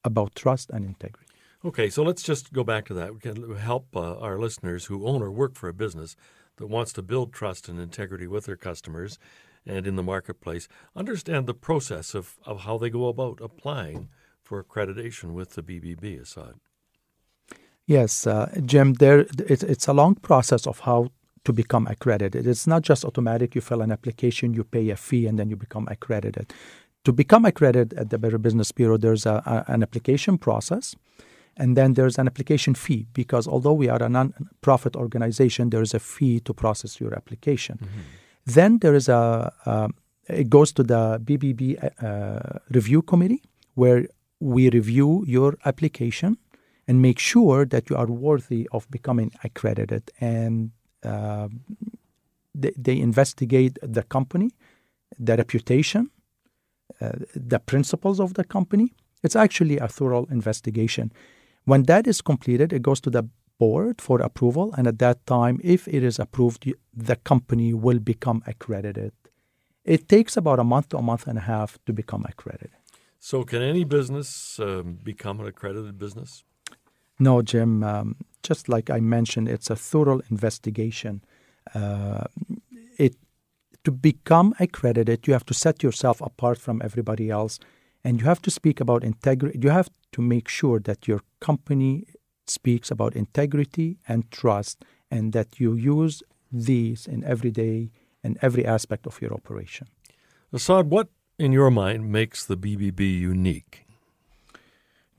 about 0.04 0.34
trust 0.34 0.70
and 0.70 0.84
integrity. 0.84 1.26
Okay, 1.64 1.90
so 1.90 2.02
let's 2.02 2.22
just 2.22 2.52
go 2.52 2.62
back 2.62 2.84
to 2.86 2.94
that. 2.94 3.14
We 3.14 3.20
can 3.20 3.56
help 3.56 3.96
uh, 3.96 4.16
our 4.18 4.38
listeners 4.38 4.86
who 4.86 5.06
own 5.06 5.22
or 5.22 5.30
work 5.30 5.56
for 5.56 5.68
a 5.68 5.74
business 5.74 6.14
that 6.56 6.66
wants 6.66 6.92
to 6.92 7.02
build 7.02 7.32
trust 7.32 7.68
and 7.68 7.80
integrity 7.80 8.26
with 8.26 8.46
their 8.46 8.56
customers 8.56 9.18
and 9.66 9.86
in 9.86 9.96
the 9.96 10.02
marketplace 10.02 10.68
understand 10.96 11.46
the 11.46 11.54
process 11.54 12.14
of, 12.14 12.36
of 12.44 12.60
how 12.60 12.78
they 12.78 12.90
go 12.90 13.06
about 13.06 13.40
applying 13.40 14.08
for 14.48 14.64
accreditation 14.64 15.34
with 15.34 15.50
the 15.56 15.62
BBB, 15.62 16.22
Assad. 16.22 16.54
Yes, 17.86 18.26
uh, 18.26 18.50
Jim. 18.64 18.94
There, 18.94 19.26
it's 19.54 19.62
it's 19.62 19.88
a 19.88 19.92
long 19.92 20.14
process 20.14 20.66
of 20.66 20.80
how 20.80 21.08
to 21.44 21.52
become 21.52 21.86
accredited. 21.86 22.46
It's 22.46 22.66
not 22.66 22.82
just 22.90 23.04
automatic. 23.04 23.54
You 23.54 23.60
fill 23.60 23.82
an 23.82 23.92
application, 23.92 24.54
you 24.54 24.64
pay 24.64 24.90
a 24.90 24.96
fee, 24.96 25.26
and 25.28 25.38
then 25.38 25.48
you 25.50 25.56
become 25.56 25.86
accredited. 25.90 26.46
To 27.04 27.12
become 27.12 27.44
accredited 27.44 27.98
at 27.98 28.08
the 28.10 28.18
Better 28.18 28.38
Business 28.38 28.72
Bureau, 28.72 28.98
there's 28.98 29.26
a, 29.26 29.36
a, 29.54 29.72
an 29.74 29.82
application 29.82 30.38
process, 30.38 30.96
and 31.56 31.76
then 31.76 31.94
there's 31.94 32.18
an 32.18 32.26
application 32.26 32.74
fee 32.74 33.06
because 33.12 33.46
although 33.48 33.76
we 33.82 33.88
are 33.88 34.02
a 34.02 34.08
non-profit 34.08 34.96
organization, 34.96 35.70
there 35.70 35.82
is 35.82 35.94
a 35.94 36.00
fee 36.00 36.40
to 36.40 36.52
process 36.54 37.00
your 37.00 37.14
application. 37.14 37.78
Then 38.44 38.78
there 38.78 38.96
is 38.96 39.08
a 39.08 39.52
um, 39.66 39.94
it 40.42 40.48
goes 40.48 40.72
to 40.72 40.82
the 40.82 41.20
BBB 41.28 41.60
uh, 41.80 42.58
review 42.70 43.02
committee 43.02 43.42
where 43.74 44.06
we 44.40 44.70
review 44.70 45.24
your 45.26 45.56
application 45.64 46.38
and 46.86 47.02
make 47.02 47.18
sure 47.18 47.66
that 47.66 47.90
you 47.90 47.96
are 47.96 48.06
worthy 48.06 48.68
of 48.72 48.90
becoming 48.90 49.32
accredited. 49.44 50.10
And 50.20 50.70
uh, 51.04 51.48
they, 52.54 52.72
they 52.76 52.98
investigate 52.98 53.78
the 53.82 54.02
company, 54.02 54.50
the 55.18 55.36
reputation, 55.36 56.10
uh, 57.00 57.12
the 57.34 57.58
principles 57.58 58.20
of 58.20 58.34
the 58.34 58.44
company. 58.44 58.94
It's 59.22 59.36
actually 59.36 59.78
a 59.78 59.88
thorough 59.88 60.26
investigation. 60.30 61.12
When 61.64 61.82
that 61.84 62.06
is 62.06 62.22
completed, 62.22 62.72
it 62.72 62.82
goes 62.82 63.00
to 63.02 63.10
the 63.10 63.24
board 63.58 64.00
for 64.00 64.20
approval, 64.20 64.72
and 64.76 64.86
at 64.86 65.00
that 65.00 65.26
time, 65.26 65.60
if 65.62 65.88
it 65.88 66.02
is 66.04 66.18
approved, 66.18 66.72
the 66.94 67.16
company 67.16 67.74
will 67.74 67.98
become 67.98 68.42
accredited. 68.46 69.12
It 69.84 70.08
takes 70.08 70.36
about 70.36 70.60
a 70.60 70.64
month 70.64 70.90
to 70.90 70.98
a 70.98 71.02
month 71.02 71.26
and 71.26 71.38
a 71.38 71.42
half 71.42 71.78
to 71.86 71.92
become 71.92 72.24
accredited. 72.28 72.70
So, 73.18 73.42
can 73.44 73.62
any 73.62 73.84
business 73.84 74.58
um, 74.60 74.98
become 75.02 75.40
an 75.40 75.46
accredited 75.46 75.98
business? 75.98 76.44
No, 77.18 77.42
Jim. 77.42 77.82
Um, 77.82 78.16
just 78.42 78.68
like 78.68 78.90
I 78.90 79.00
mentioned, 79.00 79.48
it's 79.48 79.70
a 79.70 79.76
thorough 79.76 80.20
investigation. 80.30 81.24
Uh, 81.74 82.24
it 82.96 83.16
to 83.84 83.90
become 83.90 84.54
accredited, 84.60 85.26
you 85.26 85.32
have 85.32 85.46
to 85.46 85.54
set 85.54 85.82
yourself 85.82 86.20
apart 86.20 86.58
from 86.58 86.80
everybody 86.84 87.30
else, 87.30 87.58
and 88.04 88.20
you 88.20 88.26
have 88.26 88.42
to 88.42 88.50
speak 88.50 88.80
about 88.80 89.02
integrity. 89.02 89.58
You 89.60 89.70
have 89.70 89.90
to 90.12 90.22
make 90.22 90.48
sure 90.48 90.78
that 90.80 91.08
your 91.08 91.20
company 91.40 92.04
speaks 92.46 92.90
about 92.90 93.14
integrity 93.16 93.98
and 94.06 94.30
trust, 94.30 94.84
and 95.10 95.32
that 95.32 95.58
you 95.60 95.74
use 95.74 96.22
these 96.52 97.06
in 97.06 97.24
every 97.24 97.50
day 97.50 97.90
and 98.22 98.38
every 98.42 98.64
aspect 98.66 99.06
of 99.06 99.20
your 99.20 99.32
operation. 99.32 99.88
Assad, 100.52 100.90
what 100.90 101.08
in 101.38 101.52
your 101.52 101.70
mind 101.70 102.10
makes 102.10 102.44
the 102.44 102.56
BBB 102.56 103.20
unique? 103.20 103.86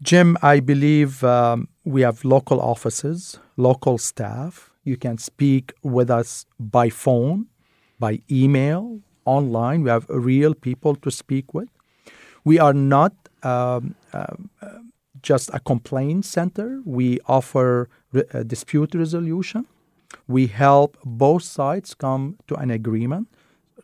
Jim, 0.02 0.38
I 0.42 0.60
believe 0.60 1.24
um, 1.24 1.68
we 1.84 2.02
have 2.02 2.24
local 2.24 2.62
offices, 2.62 3.40
local 3.58 3.98
staff. 3.98 4.72
You 4.84 4.98
can 4.98 5.18
speak 5.18 5.74
with 5.84 6.10
us 6.10 6.46
by 6.60 6.90
phone, 6.90 7.48
by 8.00 8.22
email, 8.32 9.00
online. 9.26 9.84
We 9.84 9.90
have 9.90 10.06
real 10.10 10.54
people 10.54 10.96
to 10.96 11.12
speak 11.12 11.54
with. 11.54 11.70
We 12.46 12.60
are 12.60 12.74
not 12.74 13.14
um, 13.44 13.96
uh, 14.14 14.36
just 15.22 15.50
a 15.54 15.60
complaint 15.60 16.26
center. 16.26 16.82
We 16.86 17.20
offer 17.28 17.90
re- 18.14 18.24
uh, 18.34 18.44
dispute 18.44 18.96
resolution. 18.96 19.66
We 20.28 20.48
help 20.48 20.98
both 21.04 21.44
sides 21.44 21.94
come 21.94 22.38
to 22.48 22.56
an 22.56 22.72
agreement. 22.72 23.28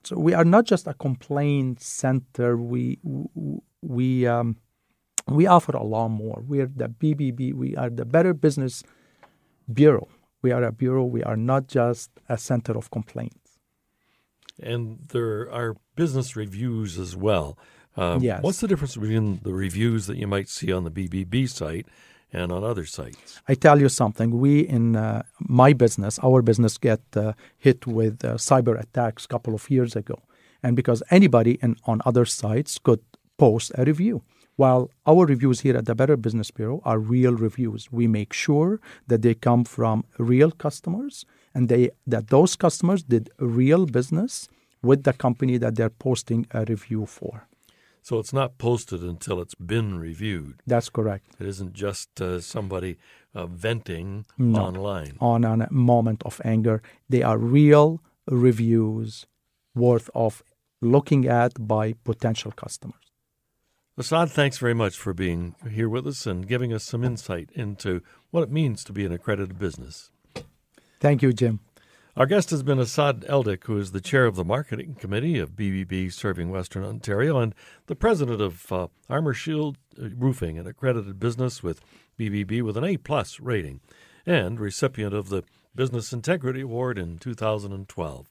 So 0.06 0.18
we 0.18 0.34
are 0.34 0.46
not 0.46 0.66
just 0.66 0.88
a 0.88 0.94
complaint 0.94 1.82
center. 1.82 2.58
We 2.58 3.00
we 3.82 4.28
um, 4.28 4.58
we 5.28 5.48
offer 5.48 5.72
a 5.76 5.84
lot 5.84 6.10
more. 6.10 6.44
We 6.48 6.60
are 6.60 6.68
the 6.68 6.88
BBB. 6.88 7.54
We 7.54 7.76
are 7.76 7.90
the 7.90 8.06
Better 8.06 8.34
Business 8.34 8.84
Bureau. 9.72 10.08
We 10.42 10.52
are 10.52 10.64
a 10.64 10.72
bureau. 10.72 11.06
We 11.06 11.24
are 11.24 11.36
not 11.38 11.68
just 11.68 12.12
a 12.30 12.38
center 12.38 12.78
of 12.78 12.92
complaints. 12.92 13.58
And 14.62 15.00
there 15.10 15.52
are 15.52 15.76
business 15.96 16.36
reviews 16.36 17.00
as 17.00 17.16
well. 17.16 17.58
Uh, 17.98 18.20
Yes. 18.22 18.44
What's 18.44 18.60
the 18.62 18.68
difference 18.68 18.96
between 18.96 19.40
the 19.42 19.54
reviews 19.54 20.06
that 20.06 20.18
you 20.18 20.28
might 20.28 20.50
see 20.50 20.72
on 20.72 20.84
the 20.84 20.92
BBB 20.92 21.50
site 21.50 21.88
and 22.32 22.52
on 22.52 22.64
other 22.64 22.86
sites? 22.86 23.40
I 23.48 23.56
tell 23.56 23.80
you 23.80 23.90
something. 23.90 24.40
We 24.40 24.60
in 24.60 24.96
uh, 24.96 25.24
my 25.40 25.74
business, 25.74 26.20
our 26.24 26.42
business, 26.42 26.78
get 26.78 27.02
uh, 27.16 27.34
hit 27.58 27.88
with 27.88 28.24
uh, 28.24 28.36
cyber 28.36 28.80
attacks 28.80 29.26
a 29.26 29.28
couple 29.28 29.54
of 29.54 29.70
years 29.70 29.96
ago, 29.96 30.22
and 30.64 30.76
because 30.76 31.04
anybody 31.10 31.58
in, 31.62 31.76
on 31.86 32.02
other 32.06 32.26
sites 32.26 32.78
could 32.78 33.02
post 33.38 33.72
a 33.78 33.84
review. 33.84 34.22
While 34.58 34.90
our 35.06 35.26
reviews 35.26 35.62
here 35.62 35.76
at 35.76 35.86
the 35.86 35.96
Better 35.96 36.16
Business 36.16 36.50
Bureau 36.50 36.82
are 36.86 36.98
real 36.98 37.34
reviews, 37.34 37.92
we 37.92 38.08
make 38.08 38.32
sure 38.32 38.80
that 39.08 39.22
they 39.22 39.34
come 39.34 39.66
from 39.66 40.06
real 40.18 40.52
customers 40.52 41.26
and 41.54 41.68
they 41.68 41.90
that 42.08 42.30
those 42.30 42.56
customers 42.56 43.04
did 43.04 43.30
real 43.40 43.86
business 43.86 44.48
with 44.82 45.04
the 45.04 45.14
company 45.14 45.58
that 45.58 45.76
they're 45.76 45.90
posting 45.90 46.46
a 46.52 46.64
review 46.66 47.06
for. 47.06 47.48
So 48.06 48.20
it's 48.20 48.32
not 48.32 48.60
posted 48.60 49.02
until 49.02 49.42
it's 49.42 49.56
been 49.56 49.98
reviewed. 49.98 50.62
That's 50.68 50.90
correct. 50.90 51.26
It 51.40 51.48
isn't 51.48 51.74
just 51.74 52.22
uh, 52.22 52.40
somebody 52.40 52.98
uh, 53.34 53.48
venting 53.48 54.28
No. 54.38 54.60
online. 54.60 55.18
On 55.20 55.44
a 55.44 55.68
moment 55.72 56.22
of 56.24 56.40
anger, 56.46 56.84
they 57.10 57.24
are 57.24 57.40
real 57.40 58.00
reviews 58.28 59.26
worth 59.74 60.12
of 60.14 60.44
looking 60.82 61.26
at 61.28 61.54
by 61.68 61.94
potential 62.04 62.52
customers. 62.52 63.02
Assad, 63.98 64.30
thanks 64.30 64.60
very 64.60 64.76
much 64.76 64.96
for 64.96 65.12
being 65.16 65.56
here 65.72 65.90
with 65.90 66.06
us 66.06 66.28
and 66.28 66.48
giving 66.48 66.72
us 66.72 66.84
some 66.84 67.04
insight 67.04 67.50
into 67.56 68.02
what 68.30 68.44
it 68.44 68.52
means 68.52 68.84
to 68.84 68.94
be 68.94 69.04
an 69.08 69.14
accredited 69.14 69.58
business. 69.58 70.12
Thank 71.00 71.24
you, 71.24 71.34
Jim. 71.34 71.60
Our 72.18 72.26
guest 72.26 72.50
has 72.52 72.64
been 72.64 72.80
Assad 72.80 73.26
Eldick, 73.28 73.66
who 73.66 73.78
is 73.78 73.92
the 73.92 74.00
chair 74.00 74.26
of 74.26 74.38
the 74.38 74.46
marketing 74.46 74.96
committee 74.98 75.38
of 75.38 75.58
BBB 75.58 76.14
Serving 76.14 76.50
Western 76.50 76.86
Ontario 76.86 77.38
and 77.40 77.54
the 77.88 77.96
president 77.96 78.40
of 78.40 78.72
uh, 78.72 78.88
Armor 79.10 79.34
Shield 79.34 79.78
Roofing, 79.98 80.58
an 80.58 80.66
accredited 80.66 81.20
business 81.20 81.62
with 81.62 81.82
BBB 82.18 82.62
with 82.62 82.78
an 82.78 82.86
A 82.86 82.96
plus 82.96 83.42
rating, 83.42 83.82
and 84.26 84.62
recipient 84.62 85.14
of 85.14 85.28
the 85.28 85.44
Business 85.76 86.14
Integrity 86.14 86.62
Award 86.62 86.98
in 86.98 87.18
2012. 87.18 88.28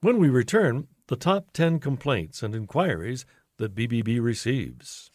When 0.00 0.18
we 0.18 0.30
return, 0.30 0.88
the 1.08 1.16
top 1.16 1.52
10 1.52 1.80
complaints 1.80 2.42
and 2.42 2.54
inquiries 2.54 3.26
that 3.58 3.74
BBB 3.74 4.22
receives. 4.22 5.10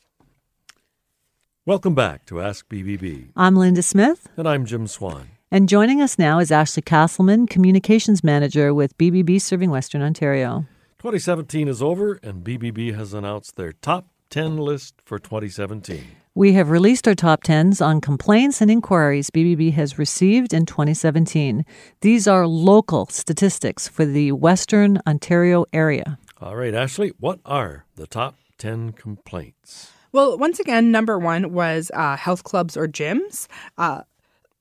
Welcome 1.65 1.95
back 1.95 2.27
to 2.27 2.41
Ask 2.41 2.69
BBB, 2.69 3.29
I'm 3.35 3.55
Linda 3.55 3.81
Smith, 3.81 4.29
and 4.37 4.47
I'm 4.47 4.67
Jim 4.67 4.85
Swan. 4.85 5.29
And 5.53 5.69
joining 5.69 6.01
us 6.01 6.17
now 6.17 6.39
is 6.39 6.51
Ashley 6.51 6.81
Castleman, 6.81 7.45
Communications 7.45 8.23
Manager 8.23 8.73
with 8.73 8.97
BBB 8.97 9.39
Serving 9.39 9.69
Western 9.69 10.01
Ontario. 10.01 10.65
2017 10.97 11.67
is 11.67 11.79
over, 11.79 12.19
and 12.23 12.43
BBB 12.43 12.95
has 12.95 13.13
announced 13.13 13.55
their 13.55 13.71
top 13.71 14.07
10 14.31 14.57
list 14.57 14.95
for 15.05 15.19
2017. 15.19 16.05
We 16.33 16.53
have 16.53 16.71
released 16.71 17.07
our 17.07 17.13
top 17.13 17.43
10s 17.43 17.85
on 17.85 18.01
complaints 18.01 18.61
and 18.61 18.71
inquiries 18.71 19.29
BBB 19.29 19.73
has 19.73 19.99
received 19.99 20.55
in 20.55 20.65
2017. 20.65 21.63
These 22.01 22.27
are 22.27 22.47
local 22.47 23.05
statistics 23.05 23.87
for 23.87 24.05
the 24.05 24.31
Western 24.31 24.97
Ontario 25.05 25.65
area. 25.71 26.17
All 26.41 26.55
right, 26.55 26.73
Ashley, 26.73 27.13
what 27.19 27.39
are 27.45 27.85
the 27.95 28.07
top 28.07 28.37
10 28.57 28.93
complaints. 28.93 29.91
Well, 30.13 30.37
once 30.37 30.59
again, 30.59 30.91
number 30.91 31.19
one 31.19 31.53
was 31.53 31.91
uh, 31.93 32.15
health 32.15 32.43
clubs 32.43 32.77
or 32.77 32.87
gyms. 32.87 33.47
Uh, 33.77 34.03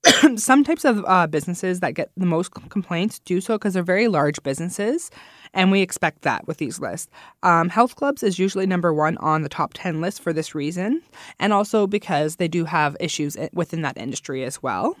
some 0.35 0.63
types 0.63 0.85
of 0.85 1.03
uh, 1.07 1.27
businesses 1.27 1.79
that 1.79 1.93
get 1.93 2.11
the 2.17 2.25
most 2.25 2.51
complaints 2.69 3.19
do 3.19 3.39
so 3.39 3.55
because 3.57 3.73
they're 3.73 3.83
very 3.83 4.07
large 4.07 4.41
businesses, 4.43 5.09
and 5.53 5.71
we 5.71 5.81
expect 5.81 6.21
that 6.23 6.45
with 6.47 6.57
these 6.57 6.79
lists. 6.79 7.09
Um, 7.41 7.69
health 7.69 7.95
clubs 7.95 8.23
is 8.23 8.39
usually 8.39 8.65
number 8.65 8.93
one 8.93 9.17
on 9.17 9.43
the 9.43 9.49
top 9.49 9.71
10 9.73 10.01
list 10.01 10.21
for 10.21 10.33
this 10.33 10.53
reason, 10.53 11.01
and 11.39 11.53
also 11.53 11.87
because 11.87 12.35
they 12.35 12.47
do 12.47 12.65
have 12.65 12.97
issues 12.99 13.37
within 13.53 13.81
that 13.83 13.97
industry 13.97 14.43
as 14.43 14.61
well. 14.61 14.97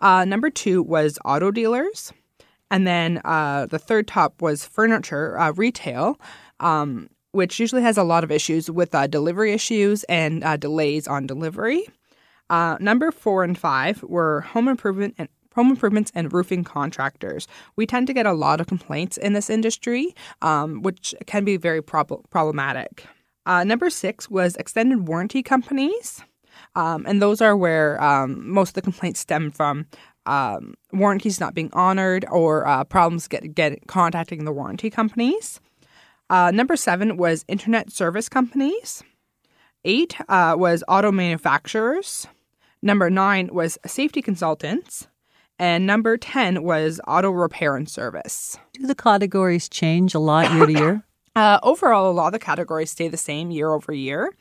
Uh, 0.00 0.24
number 0.24 0.50
two 0.50 0.82
was 0.82 1.18
auto 1.24 1.50
dealers. 1.50 2.12
And 2.70 2.86
then 2.86 3.20
uh, 3.24 3.66
the 3.66 3.78
third 3.78 4.08
top 4.08 4.42
was 4.42 4.64
furniture 4.64 5.38
uh, 5.38 5.52
retail. 5.52 6.18
Um, 6.60 7.08
which 7.34 7.58
usually 7.58 7.82
has 7.82 7.98
a 7.98 8.04
lot 8.04 8.22
of 8.22 8.30
issues 8.30 8.70
with 8.70 8.94
uh, 8.94 9.08
delivery 9.08 9.52
issues 9.52 10.04
and 10.04 10.44
uh, 10.44 10.56
delays 10.56 11.08
on 11.08 11.26
delivery. 11.26 11.84
Uh, 12.50 12.76
number 12.80 13.10
four 13.10 13.42
and 13.44 13.58
five 13.58 14.02
were 14.02 14.42
home 14.42 14.68
improvement 14.68 15.14
and 15.18 15.28
home 15.54 15.70
improvements 15.70 16.10
and 16.14 16.32
roofing 16.32 16.64
contractors. 16.64 17.46
We 17.76 17.86
tend 17.86 18.06
to 18.08 18.12
get 18.12 18.26
a 18.26 18.32
lot 18.32 18.60
of 18.60 18.66
complaints 18.66 19.16
in 19.16 19.34
this 19.34 19.48
industry, 19.48 20.14
um, 20.42 20.82
which 20.82 21.14
can 21.26 21.44
be 21.44 21.56
very 21.56 21.80
prob- 21.80 22.28
problematic. 22.30 23.06
Uh, 23.46 23.62
number 23.62 23.90
six 23.90 24.28
was 24.28 24.56
extended 24.56 25.06
warranty 25.06 25.42
companies. 25.42 26.22
Um, 26.74 27.04
and 27.06 27.20
those 27.20 27.40
are 27.40 27.56
where 27.56 28.02
um, 28.02 28.48
most 28.48 28.70
of 28.70 28.74
the 28.74 28.82
complaints 28.82 29.20
stem 29.20 29.50
from 29.50 29.86
um, 30.26 30.74
warranties 30.92 31.40
not 31.40 31.54
being 31.54 31.70
honored 31.72 32.24
or 32.30 32.66
uh, 32.66 32.84
problems 32.84 33.28
get, 33.28 33.54
get 33.54 33.86
contacting 33.86 34.44
the 34.44 34.52
warranty 34.52 34.90
companies. 34.90 35.60
Uh, 36.30 36.50
number 36.50 36.76
seven 36.76 37.16
was 37.16 37.44
internet 37.48 37.92
service 37.92 38.28
companies. 38.28 39.02
Eight 39.84 40.16
uh, 40.28 40.54
was 40.56 40.82
auto 40.88 41.12
manufacturers. 41.12 42.26
Number 42.84 43.08
nine 43.08 43.48
was 43.50 43.78
safety 43.86 44.20
consultants. 44.20 45.08
And 45.58 45.86
number 45.86 46.18
10 46.18 46.62
was 46.64 47.00
auto 47.08 47.30
repair 47.30 47.76
and 47.76 47.88
service. 47.88 48.58
Do 48.74 48.86
the 48.86 48.94
categories 48.94 49.70
change 49.70 50.14
a 50.14 50.18
lot 50.18 50.52
year 50.52 50.66
to 50.66 50.72
year? 50.72 51.04
Uh, 51.36 51.58
overall, 51.64 52.08
a 52.08 52.14
lot 52.14 52.28
of 52.28 52.32
the 52.32 52.38
categories 52.38 52.92
stay 52.92 53.08
the 53.08 53.16
same 53.16 53.50
year 53.50 53.72
over 53.72 53.92
year. 53.92 54.32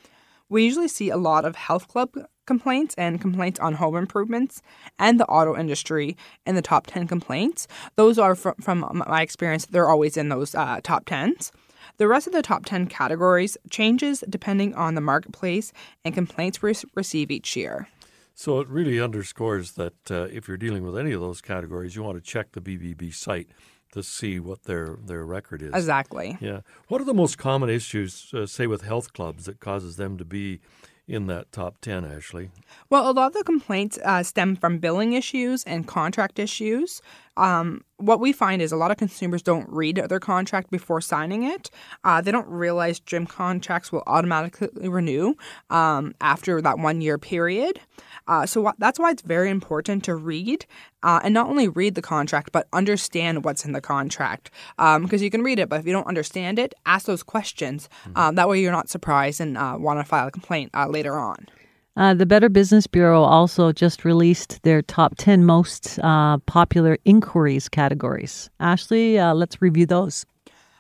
We 0.48 0.64
usually 0.64 0.88
see 0.88 1.10
a 1.10 1.18
lot 1.18 1.44
of 1.44 1.56
health 1.56 1.88
club 1.88 2.16
complaints 2.46 2.94
and 3.00 3.20
complaints 3.20 3.60
on 3.60 3.74
home 3.74 3.96
improvements 3.96 4.62
and 5.00 5.20
the 5.20 5.26
auto 5.26 5.58
industry 5.58 6.16
in 6.46 6.54
the 6.54 6.62
top 6.62 6.86
10 6.86 7.08
complaints. 7.08 7.68
Those 7.96 8.20
are 8.20 8.36
from, 8.36 8.54
from 8.62 9.04
my 9.08 9.24
experience, 9.24 9.66
they're 9.66 9.90
always 9.90 10.18
in 10.18 10.30
those 10.30 10.54
uh, 10.54 10.82
top 10.84 11.06
10s. 11.06 11.50
The 11.98 12.08
rest 12.08 12.28
of 12.28 12.34
the 12.34 12.44
top 12.44 12.66
10 12.66 12.86
categories 12.88 13.58
changes 13.72 14.24
depending 14.30 14.76
on 14.76 14.94
the 14.94 15.02
marketplace 15.02 15.74
and 16.06 16.14
complaints 16.14 16.62
we 16.62 16.74
receive 16.96 17.32
each 17.32 17.56
year. 17.56 17.88
So 18.34 18.60
it 18.60 18.68
really 18.68 19.00
underscores 19.00 19.74
that 19.74 20.12
uh, 20.12 20.28
if 20.32 20.48
you're 20.48 20.58
dealing 20.58 20.84
with 20.84 20.98
any 20.98 21.12
of 21.12 21.22
those 21.22 21.42
categories, 21.42 21.96
you 21.96 22.04
want 22.04 22.18
to 22.18 22.22
check 22.22 22.52
the 22.54 22.62
BBB 22.62 23.14
site 23.14 23.50
to 23.94 24.02
see 24.02 24.40
what 24.40 24.64
their 24.64 24.98
their 25.06 25.24
record 25.24 25.62
is. 25.62 25.72
Exactly. 25.74 26.38
Yeah. 26.42 26.62
What 26.88 27.00
are 27.00 27.06
the 27.06 27.14
most 27.14 27.38
common 27.38 27.70
issues, 27.70 28.34
uh, 28.34 28.46
say, 28.48 28.66
with 28.66 28.82
health 28.82 29.14
clubs 29.14 29.46
that 29.46 29.60
causes 29.60 29.98
them 29.98 30.18
to 30.18 30.26
be 30.26 30.62
in 31.08 31.28
that 31.28 31.52
top 31.52 31.80
10, 31.82 32.06
Ashley? 32.06 32.50
Well, 32.90 33.10
a 33.10 33.12
lot 33.12 33.28
of 33.28 33.34
the 33.34 33.44
complaints 33.44 34.00
uh, 34.04 34.24
stem 34.24 34.56
from 34.56 34.80
billing 34.80 35.14
issues 35.14 35.64
and 35.66 35.86
contract 35.86 36.40
issues. 36.40 37.02
Um, 37.38 37.84
what 37.98 38.20
we 38.20 38.34
find 38.34 38.62
is 38.62 38.72
a 38.72 38.76
lot 38.76 38.92
of 38.92 38.98
consumers 38.98 39.42
don't 39.42 39.68
read 39.70 39.96
their 39.96 40.20
contract 40.20 40.70
before 40.70 41.02
signing 41.02 41.44
it. 41.44 41.70
Uh, 42.04 42.22
they 42.22 42.32
don't 42.32 42.48
realize 42.48 43.00
gym 43.00 43.26
contracts 43.26 43.92
will 43.92 44.04
automatically 44.08 44.90
renew 44.90 45.36
um, 45.70 46.14
after 46.20 46.62
that 46.62 46.80
one 46.80 47.02
year 47.02 47.18
period. 47.18 47.80
Uh, 48.28 48.46
so 48.46 48.66
wh- 48.66 48.78
that's 48.78 49.00
why 49.00 49.12
it's 49.12 49.22
very 49.22 49.50
important 49.50 50.04
to 50.04 50.16
read 50.16 50.66
uh, 51.02 51.22
and 51.24 51.34
not 51.34 51.50
only 51.50 51.68
read 51.68 51.96
the 51.96 52.02
contract, 52.02 52.52
but 52.52 52.68
understand 52.74 53.44
what's 53.44 53.66
in 53.66 53.72
the 53.72 53.82
contract. 53.82 54.52
Because 54.78 55.22
um, 55.22 55.24
you 55.24 55.30
can 55.30 55.42
read 55.42 55.60
it, 55.60 55.70
but 55.70 55.80
if 55.80 55.86
you 55.86 55.94
don't 55.94 56.08
understand 56.08 56.60
it, 56.60 56.74
ask 56.86 57.06
those 57.06 57.24
questions. 57.24 57.90
Mm-hmm. 58.08 58.36
that 58.36 58.50
way 58.50 58.62
you're 58.62 58.72
not 58.72 58.90
surprised 58.90 59.40
and 59.40 59.58
uh, 59.58 59.76
want 59.80 60.00
to 60.00 60.04
file 60.04 60.28
a 60.28 60.32
complaint 60.32 60.72
uh, 60.74 60.88
later 60.88 61.18
on. 61.18 61.48
Uh, 61.96 62.14
the 62.14 62.26
Better 62.26 62.50
Business 62.50 62.88
Bureau 62.88 63.22
also 63.22 63.72
just 63.72 64.04
released 64.04 64.62
their 64.64 64.82
top 64.82 65.14
10 65.18 65.46
most 65.46 66.00
uh, 66.02 66.38
popular 66.40 66.98
inquiries 67.06 67.70
categories. 67.70 68.50
Ashley, 68.60 69.20
uh, 69.20 69.34
let's 69.36 69.62
review 69.62 69.86
those. 69.86 70.26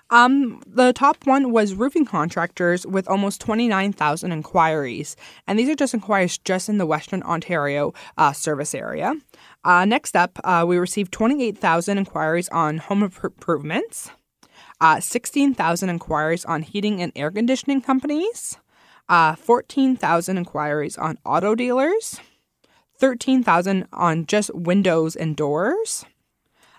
Um, 0.10 0.62
the 0.67 0.93
top 0.93 1.26
one 1.26 1.52
was 1.52 1.73
roofing 1.73 2.06
contractors 2.06 2.86
with 2.86 3.08
almost 3.08 3.41
29,000 3.41 4.32
inquiries. 4.32 5.15
And 5.47 5.58
these 5.58 5.69
are 5.69 5.76
just 5.76 5.93
inquiries 5.93 6.38
just 6.38 6.69
in 6.69 6.78
the 6.78 6.86
Western 6.86 7.23
Ontario 7.23 7.93
uh, 8.17 8.32
service 8.32 8.76
area. 8.76 9.15
Uh, 9.63 9.86
next 9.86 10.15
up, 10.15 10.39
uh, 10.43 10.65
we 10.67 10.78
received 10.78 11.12
28,000 11.12 11.97
inquiries 11.97 12.49
on 12.49 12.78
home 12.78 13.04
improvements, 13.04 14.12
uh, 14.82 14.99
16,000 14.99 15.89
inquiries 15.89 16.45
on 16.45 16.62
heating 16.62 17.02
and 17.02 17.12
air 17.15 17.32
conditioning 17.32 17.82
companies, 17.82 18.58
uh, 19.10 19.36
14,000 19.36 20.38
inquiries 20.38 20.98
on 20.98 21.18
auto 21.26 21.56
dealers, 21.56 22.20
13,000 22.98 23.88
on 23.94 24.26
just 24.26 24.54
windows 24.54 25.16
and 25.16 25.36
doors, 25.36 26.06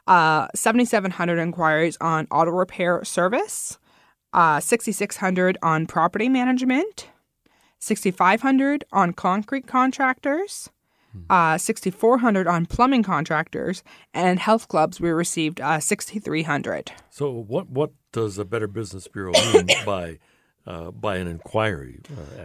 uh, 0.06 0.48
7,700 0.54 1.38
inquiries 1.38 1.96
on 2.00 2.26
auto 2.30 2.50
repair 2.50 3.04
service, 3.04 3.78
uh, 4.32 4.60
6,600 4.60 5.58
on 5.62 5.86
property 5.86 6.28
management, 6.28 7.08
6,500 7.78 8.84
on 8.92 9.12
concrete 9.12 9.66
contractors, 9.66 10.70
hmm. 11.12 11.20
uh, 11.30 11.58
6,400 11.58 12.46
on 12.46 12.66
plumbing 12.66 13.02
contractors, 13.02 13.82
and 14.12 14.38
health 14.38 14.68
clubs 14.68 15.00
we 15.00 15.10
received 15.10 15.60
uh, 15.60 15.80
6,300. 15.80 16.92
So, 17.10 17.30
what 17.30 17.68
what 17.70 17.92
does 18.12 18.36
the 18.36 18.44
Better 18.44 18.66
Business 18.66 19.08
Bureau 19.08 19.32
mean 19.54 19.68
by 19.84 20.18
uh, 20.66 20.90
by 20.90 21.16
an 21.16 21.26
inquiry? 21.26 22.00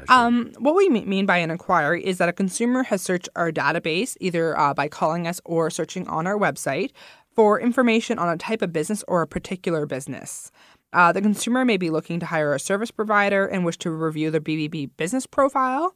Uh, 0.09 0.13
um, 0.13 0.51
what 0.57 0.75
we 0.75 0.89
mean 0.89 1.25
by 1.25 1.37
an 1.37 1.51
inquiry 1.51 2.05
is 2.05 2.17
that 2.17 2.29
a 2.29 2.33
consumer 2.33 2.83
has 2.83 3.01
searched 3.01 3.29
our 3.35 3.51
database 3.51 4.17
either 4.19 4.57
uh, 4.57 4.73
by 4.73 4.87
calling 4.87 5.27
us 5.27 5.39
or 5.45 5.69
searching 5.69 6.07
on 6.07 6.27
our 6.27 6.37
website 6.37 6.91
for 7.33 7.59
information 7.59 8.19
on 8.19 8.29
a 8.29 8.37
type 8.37 8.61
of 8.61 8.73
business 8.73 9.03
or 9.07 9.21
a 9.21 9.27
particular 9.27 9.85
business. 9.85 10.51
Uh, 10.91 11.11
the 11.11 11.21
consumer 11.21 11.63
may 11.63 11.77
be 11.77 11.89
looking 11.89 12.19
to 12.19 12.25
hire 12.25 12.53
a 12.53 12.59
service 12.59 12.91
provider 12.91 13.45
and 13.45 13.63
wish 13.63 13.77
to 13.77 13.91
review 13.91 14.31
their 14.31 14.41
BBB 14.41 14.89
business 14.97 15.25
profile, 15.25 15.95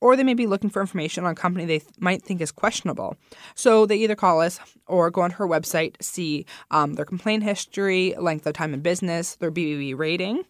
or 0.00 0.16
they 0.16 0.22
may 0.22 0.34
be 0.34 0.46
looking 0.46 0.68
for 0.68 0.82
information 0.82 1.24
on 1.24 1.32
a 1.32 1.34
company 1.34 1.64
they 1.64 1.78
th- 1.78 1.90
might 1.98 2.22
think 2.22 2.42
is 2.42 2.52
questionable. 2.52 3.16
So 3.54 3.86
they 3.86 3.96
either 3.96 4.14
call 4.14 4.40
us 4.40 4.60
or 4.86 5.10
go 5.10 5.22
on 5.22 5.30
her 5.32 5.48
website, 5.48 5.94
see 6.02 6.44
um, 6.70 6.94
their 6.94 7.06
complaint 7.06 7.42
history, 7.42 8.14
length 8.18 8.46
of 8.46 8.52
time 8.52 8.74
in 8.74 8.80
business, 8.80 9.36
their 9.36 9.50
BBB 9.50 9.96
rating. 9.96 10.44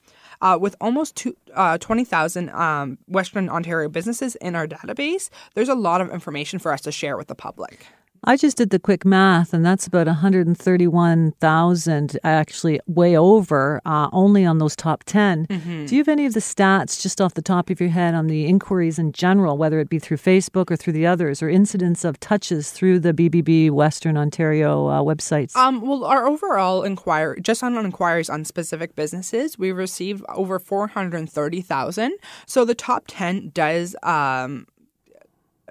Uh, 0.44 0.59
with 0.61 0.76
almost 0.78 1.16
two, 1.16 1.35
uh, 1.54 1.78
20,000 1.78 2.50
um, 2.50 2.98
Western 3.09 3.48
Ontario 3.48 3.88
businesses 3.88 4.37
in 4.37 4.54
our 4.54 4.68
database, 4.68 5.30
there's 5.54 5.70
a 5.70 5.74
lot 5.74 6.02
of 6.02 6.11
information 6.11 6.59
for 6.59 6.70
us 6.70 6.83
to 6.83 6.92
share 6.92 7.16
with 7.16 7.28
the 7.28 7.35
public. 7.35 7.87
I 8.26 8.37
just 8.37 8.56
did 8.56 8.70
the 8.70 8.78
quick 8.78 9.04
math, 9.04 9.52
and 9.52 9.66
that's 9.66 9.87
about 9.87 10.06
131,000, 10.06 12.18
actually 12.24 12.80
way 12.87 13.14
over, 13.16 13.82
uh, 13.84 14.08
only 14.12 14.46
on 14.46 14.56
those 14.58 14.74
top 14.74 15.04
10. 15.04 15.46
Mm-hmm. 15.46 15.87
Do 15.87 15.94
you 15.94 16.00
have 16.00 16.08
any 16.08 16.24
of 16.24 16.32
the 16.32 16.40
stats 16.40 17.02
just 17.02 17.20
off 17.20 17.34
the 17.34 17.42
top 17.42 17.68
of 17.68 17.80
your 17.80 17.90
head 17.90 18.14
on 18.14 18.28
the 18.28 18.46
inquiries 18.46 18.98
in 18.98 19.12
general, 19.12 19.58
whether 19.58 19.78
it 19.78 19.90
be 19.90 19.98
through 19.98 20.16
Facebook 20.16 20.70
or 20.70 20.76
through 20.76 20.94
the 20.94 21.06
others, 21.06 21.42
or 21.42 21.50
incidents 21.50 22.02
of 22.04 22.18
touches 22.18 22.70
through 22.70 23.00
the 23.00 23.12
BBB 23.12 23.70
Western 23.70 24.16
Ontario 24.16 24.88
uh, 24.88 25.02
websites? 25.02 25.54
Um, 25.54 25.82
well, 25.82 26.04
our 26.04 26.26
overall 26.26 26.82
inquiry, 26.82 27.42
just 27.42 27.62
on 27.62 27.76
inquiries 27.76 28.30
on 28.30 28.46
specific 28.46 28.96
businesses, 28.96 29.58
we 29.58 29.70
received 29.70 30.24
over 30.30 30.58
430,000. 30.58 32.14
So 32.46 32.64
the 32.64 32.74
top 32.74 33.04
10 33.06 33.50
does 33.50 33.94
um, 34.02 34.66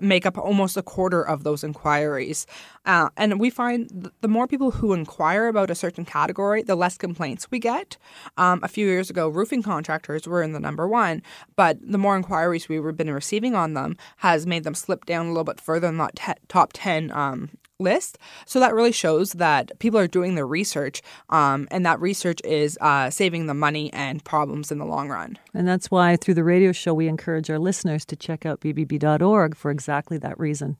make 0.01 0.25
up 0.25 0.37
almost 0.37 0.77
a 0.77 0.81
quarter 0.81 1.21
of 1.21 1.43
those 1.43 1.63
inquiries. 1.63 2.45
Uh, 2.85 3.09
and 3.17 3.39
we 3.39 3.49
find 3.49 4.11
the 4.21 4.27
more 4.27 4.47
people 4.47 4.71
who 4.71 4.93
inquire 4.93 5.47
about 5.47 5.69
a 5.69 5.75
certain 5.75 6.05
category, 6.05 6.63
the 6.63 6.75
less 6.75 6.97
complaints 6.97 7.49
we 7.51 7.59
get. 7.59 7.97
Um, 8.37 8.59
a 8.63 8.67
few 8.67 8.87
years 8.87 9.09
ago, 9.09 9.29
roofing 9.29 9.63
contractors 9.63 10.27
were 10.27 10.41
in 10.43 10.53
the 10.53 10.59
number 10.59 10.87
one, 10.87 11.21
but 11.55 11.77
the 11.81 11.97
more 11.97 12.15
inquiries 12.15 12.67
we've 12.67 12.97
been 12.97 13.11
receiving 13.11 13.55
on 13.55 13.73
them 13.73 13.95
has 14.17 14.45
made 14.45 14.63
them 14.63 14.75
slip 14.75 15.05
down 15.05 15.27
a 15.27 15.29
little 15.29 15.43
bit 15.43 15.61
further 15.61 15.87
in 15.87 15.97
that 15.97 16.15
te- 16.15 16.33
top 16.47 16.71
10 16.73 17.11
um, 17.11 17.49
list. 17.79 18.17
So 18.45 18.59
that 18.59 18.73
really 18.73 18.91
shows 18.91 19.33
that 19.33 19.77
people 19.79 19.99
are 19.99 20.07
doing 20.07 20.35
their 20.35 20.47
research, 20.47 21.01
um, 21.29 21.67
and 21.71 21.85
that 21.85 21.99
research 21.99 22.39
is 22.43 22.77
uh, 22.81 23.09
saving 23.09 23.47
the 23.47 23.53
money 23.53 23.91
and 23.93 24.23
problems 24.23 24.71
in 24.71 24.77
the 24.77 24.85
long 24.85 25.09
run. 25.09 25.37
And 25.53 25.67
that's 25.67 25.91
why 25.91 26.15
through 26.15 26.35
the 26.35 26.43
radio 26.43 26.71
show, 26.71 26.93
we 26.93 27.07
encourage 27.07 27.49
our 27.49 27.59
listeners 27.59 28.05
to 28.05 28.15
check 28.15 28.45
out 28.45 28.61
bbb.org 28.61 29.55
for 29.55 29.71
exactly 29.71 30.17
that 30.19 30.39
reason. 30.39 30.77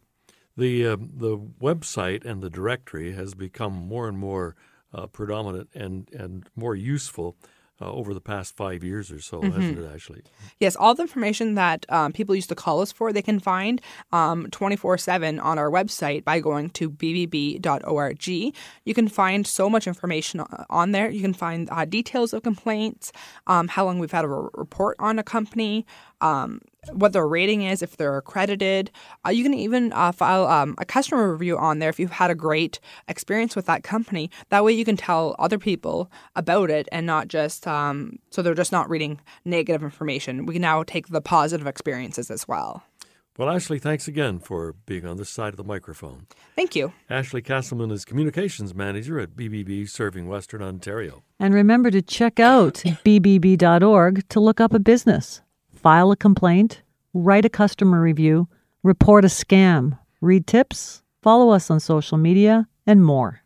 The, 0.56 0.88
uh, 0.88 0.98
the 1.00 1.38
website 1.38 2.26
and 2.26 2.42
the 2.42 2.50
directory 2.50 3.14
has 3.14 3.34
become 3.34 3.74
more 3.74 4.08
and 4.08 4.18
more 4.18 4.56
uh, 4.94 5.08
predominant 5.08 5.70
and, 5.74 6.08
and 6.14 6.48
more 6.56 6.76
useful 6.76 7.36
uh, 7.82 7.92
over 7.92 8.14
the 8.14 8.22
past 8.22 8.56
five 8.56 8.84
years 8.84 9.12
or 9.12 9.20
so, 9.20 9.42
hasn't 9.42 9.80
it, 9.80 9.86
Ashley? 9.94 10.22
Yes, 10.60 10.76
all 10.76 10.94
the 10.96 11.02
information 11.02 11.56
that 11.56 11.86
um, 11.90 12.14
people 12.14 12.36
used 12.36 12.50
to 12.50 12.56
call 12.56 12.82
us 12.82 12.92
for, 12.92 13.12
they 13.12 13.22
can 13.22 13.40
find 13.40 13.82
twenty 14.52 14.76
four 14.76 14.98
seven 14.98 15.40
on 15.40 15.58
our 15.58 15.70
website 15.70 16.24
by 16.24 16.40
going 16.40 16.70
to 16.72 16.90
bbb.org. 16.90 18.28
You 18.28 18.94
can 18.94 19.08
find 19.08 19.46
so 19.48 19.70
much 19.70 19.88
information 19.88 20.42
on 20.70 20.92
there. 20.92 21.10
You 21.10 21.22
can 21.22 21.34
find 21.34 21.70
uh, 21.72 21.86
details 21.86 22.34
of 22.34 22.44
complaints, 22.44 23.12
um, 23.48 23.68
how 23.68 23.86
long 23.86 24.00
we've 24.00 24.12
had 24.12 24.26
a 24.26 24.28
report 24.28 24.96
on 25.00 25.20
a 25.20 25.24
company. 25.24 25.86
Um, 26.22 26.62
what 26.92 27.14
their 27.14 27.28
rating 27.28 27.62
is, 27.62 27.82
if 27.82 27.98
they're 27.98 28.18
accredited. 28.18 28.92
Uh, 29.26 29.30
you 29.30 29.44
can 29.44 29.54
even 29.54 29.94
uh, 29.94 30.12
file 30.12 30.48
um, 30.48 30.76
a 30.78 30.86
customer 30.86 31.32
review 31.32 31.58
on 31.58 31.80
there 31.80 31.90
if 31.90 32.00
you've 32.00 32.12
had 32.12 32.30
a 32.30 32.36
great 32.36 32.80
experience 33.08 33.56
with 33.56 33.66
that 33.68 33.84
company. 33.84 34.30
That 34.50 34.64
way 34.64 34.74
you 34.74 34.86
can 34.86 34.98
tell 34.98 35.36
other 35.40 35.58
people 35.58 36.12
about 36.36 36.70
it 36.70 36.90
and 36.92 37.06
not 37.06 37.28
just, 37.28 37.68
um, 37.68 38.20
so 38.32 38.42
they're 38.42 38.54
just 38.54 38.72
not 38.72 38.90
reading 38.90 39.22
negative 39.46 39.84
information. 39.84 40.46
We 40.46 40.56
can 40.56 40.62
now 40.62 40.84
take 40.84 41.08
the 41.08 41.22
positive 41.22 41.68
experiences 41.68 42.30
as 42.30 42.48
well. 42.48 42.84
Well, 43.36 43.50
Ashley, 43.50 43.80
thanks 43.80 44.08
again 44.08 44.38
for 44.38 44.76
being 44.86 45.08
on 45.08 45.18
this 45.18 45.30
side 45.30 45.54
of 45.54 45.58
the 45.58 45.64
microphone. 45.64 46.28
Thank 46.56 46.76
you. 46.76 46.94
Ashley 47.10 47.42
Castleman 47.42 47.90
is 47.90 48.06
Communications 48.06 48.76
Manager 48.76 49.20
at 49.20 49.32
BBB 49.32 49.90
serving 49.90 50.28
Western 50.28 50.62
Ontario. 50.62 51.24
And 51.40 51.52
remember 51.52 51.90
to 51.90 52.04
check 52.04 52.40
out 52.40 52.76
bbb.org 53.04 54.30
to 54.30 54.40
look 54.40 54.62
up 54.62 54.72
a 54.72 54.80
business, 54.80 55.42
file 55.84 56.12
a 56.12 56.16
complaint, 56.16 56.82
write 57.14 57.44
a 57.44 57.50
customer 57.50 58.02
review, 58.02 58.48
report 58.84 59.26
a 59.26 59.28
scam, 59.28 60.00
read 60.22 60.48
tips, 60.48 61.04
follow 61.22 61.50
us 61.50 61.70
on 61.70 61.78
social 61.82 62.18
media, 62.18 62.70
and 62.88 63.04
more. 63.04 63.42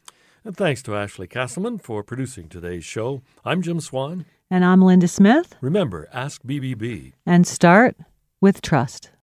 And 0.46 0.56
thanks 0.56 0.84
to 0.84 0.96
Ashley 0.96 1.26
Castleman 1.28 1.80
for 1.80 2.04
producing 2.04 2.48
today's 2.48 2.86
show. 2.86 3.24
I'm 3.44 3.64
Jim 3.64 3.80
Swan. 3.82 4.26
And 4.52 4.64
I'm 4.64 4.82
Linda 4.84 5.08
Smith, 5.08 5.56
Remember, 5.62 6.08
ask 6.14 6.44
BBB. 6.44 7.14
and 7.26 7.46
start 7.48 7.98
with 8.40 8.62
trust. 8.62 9.10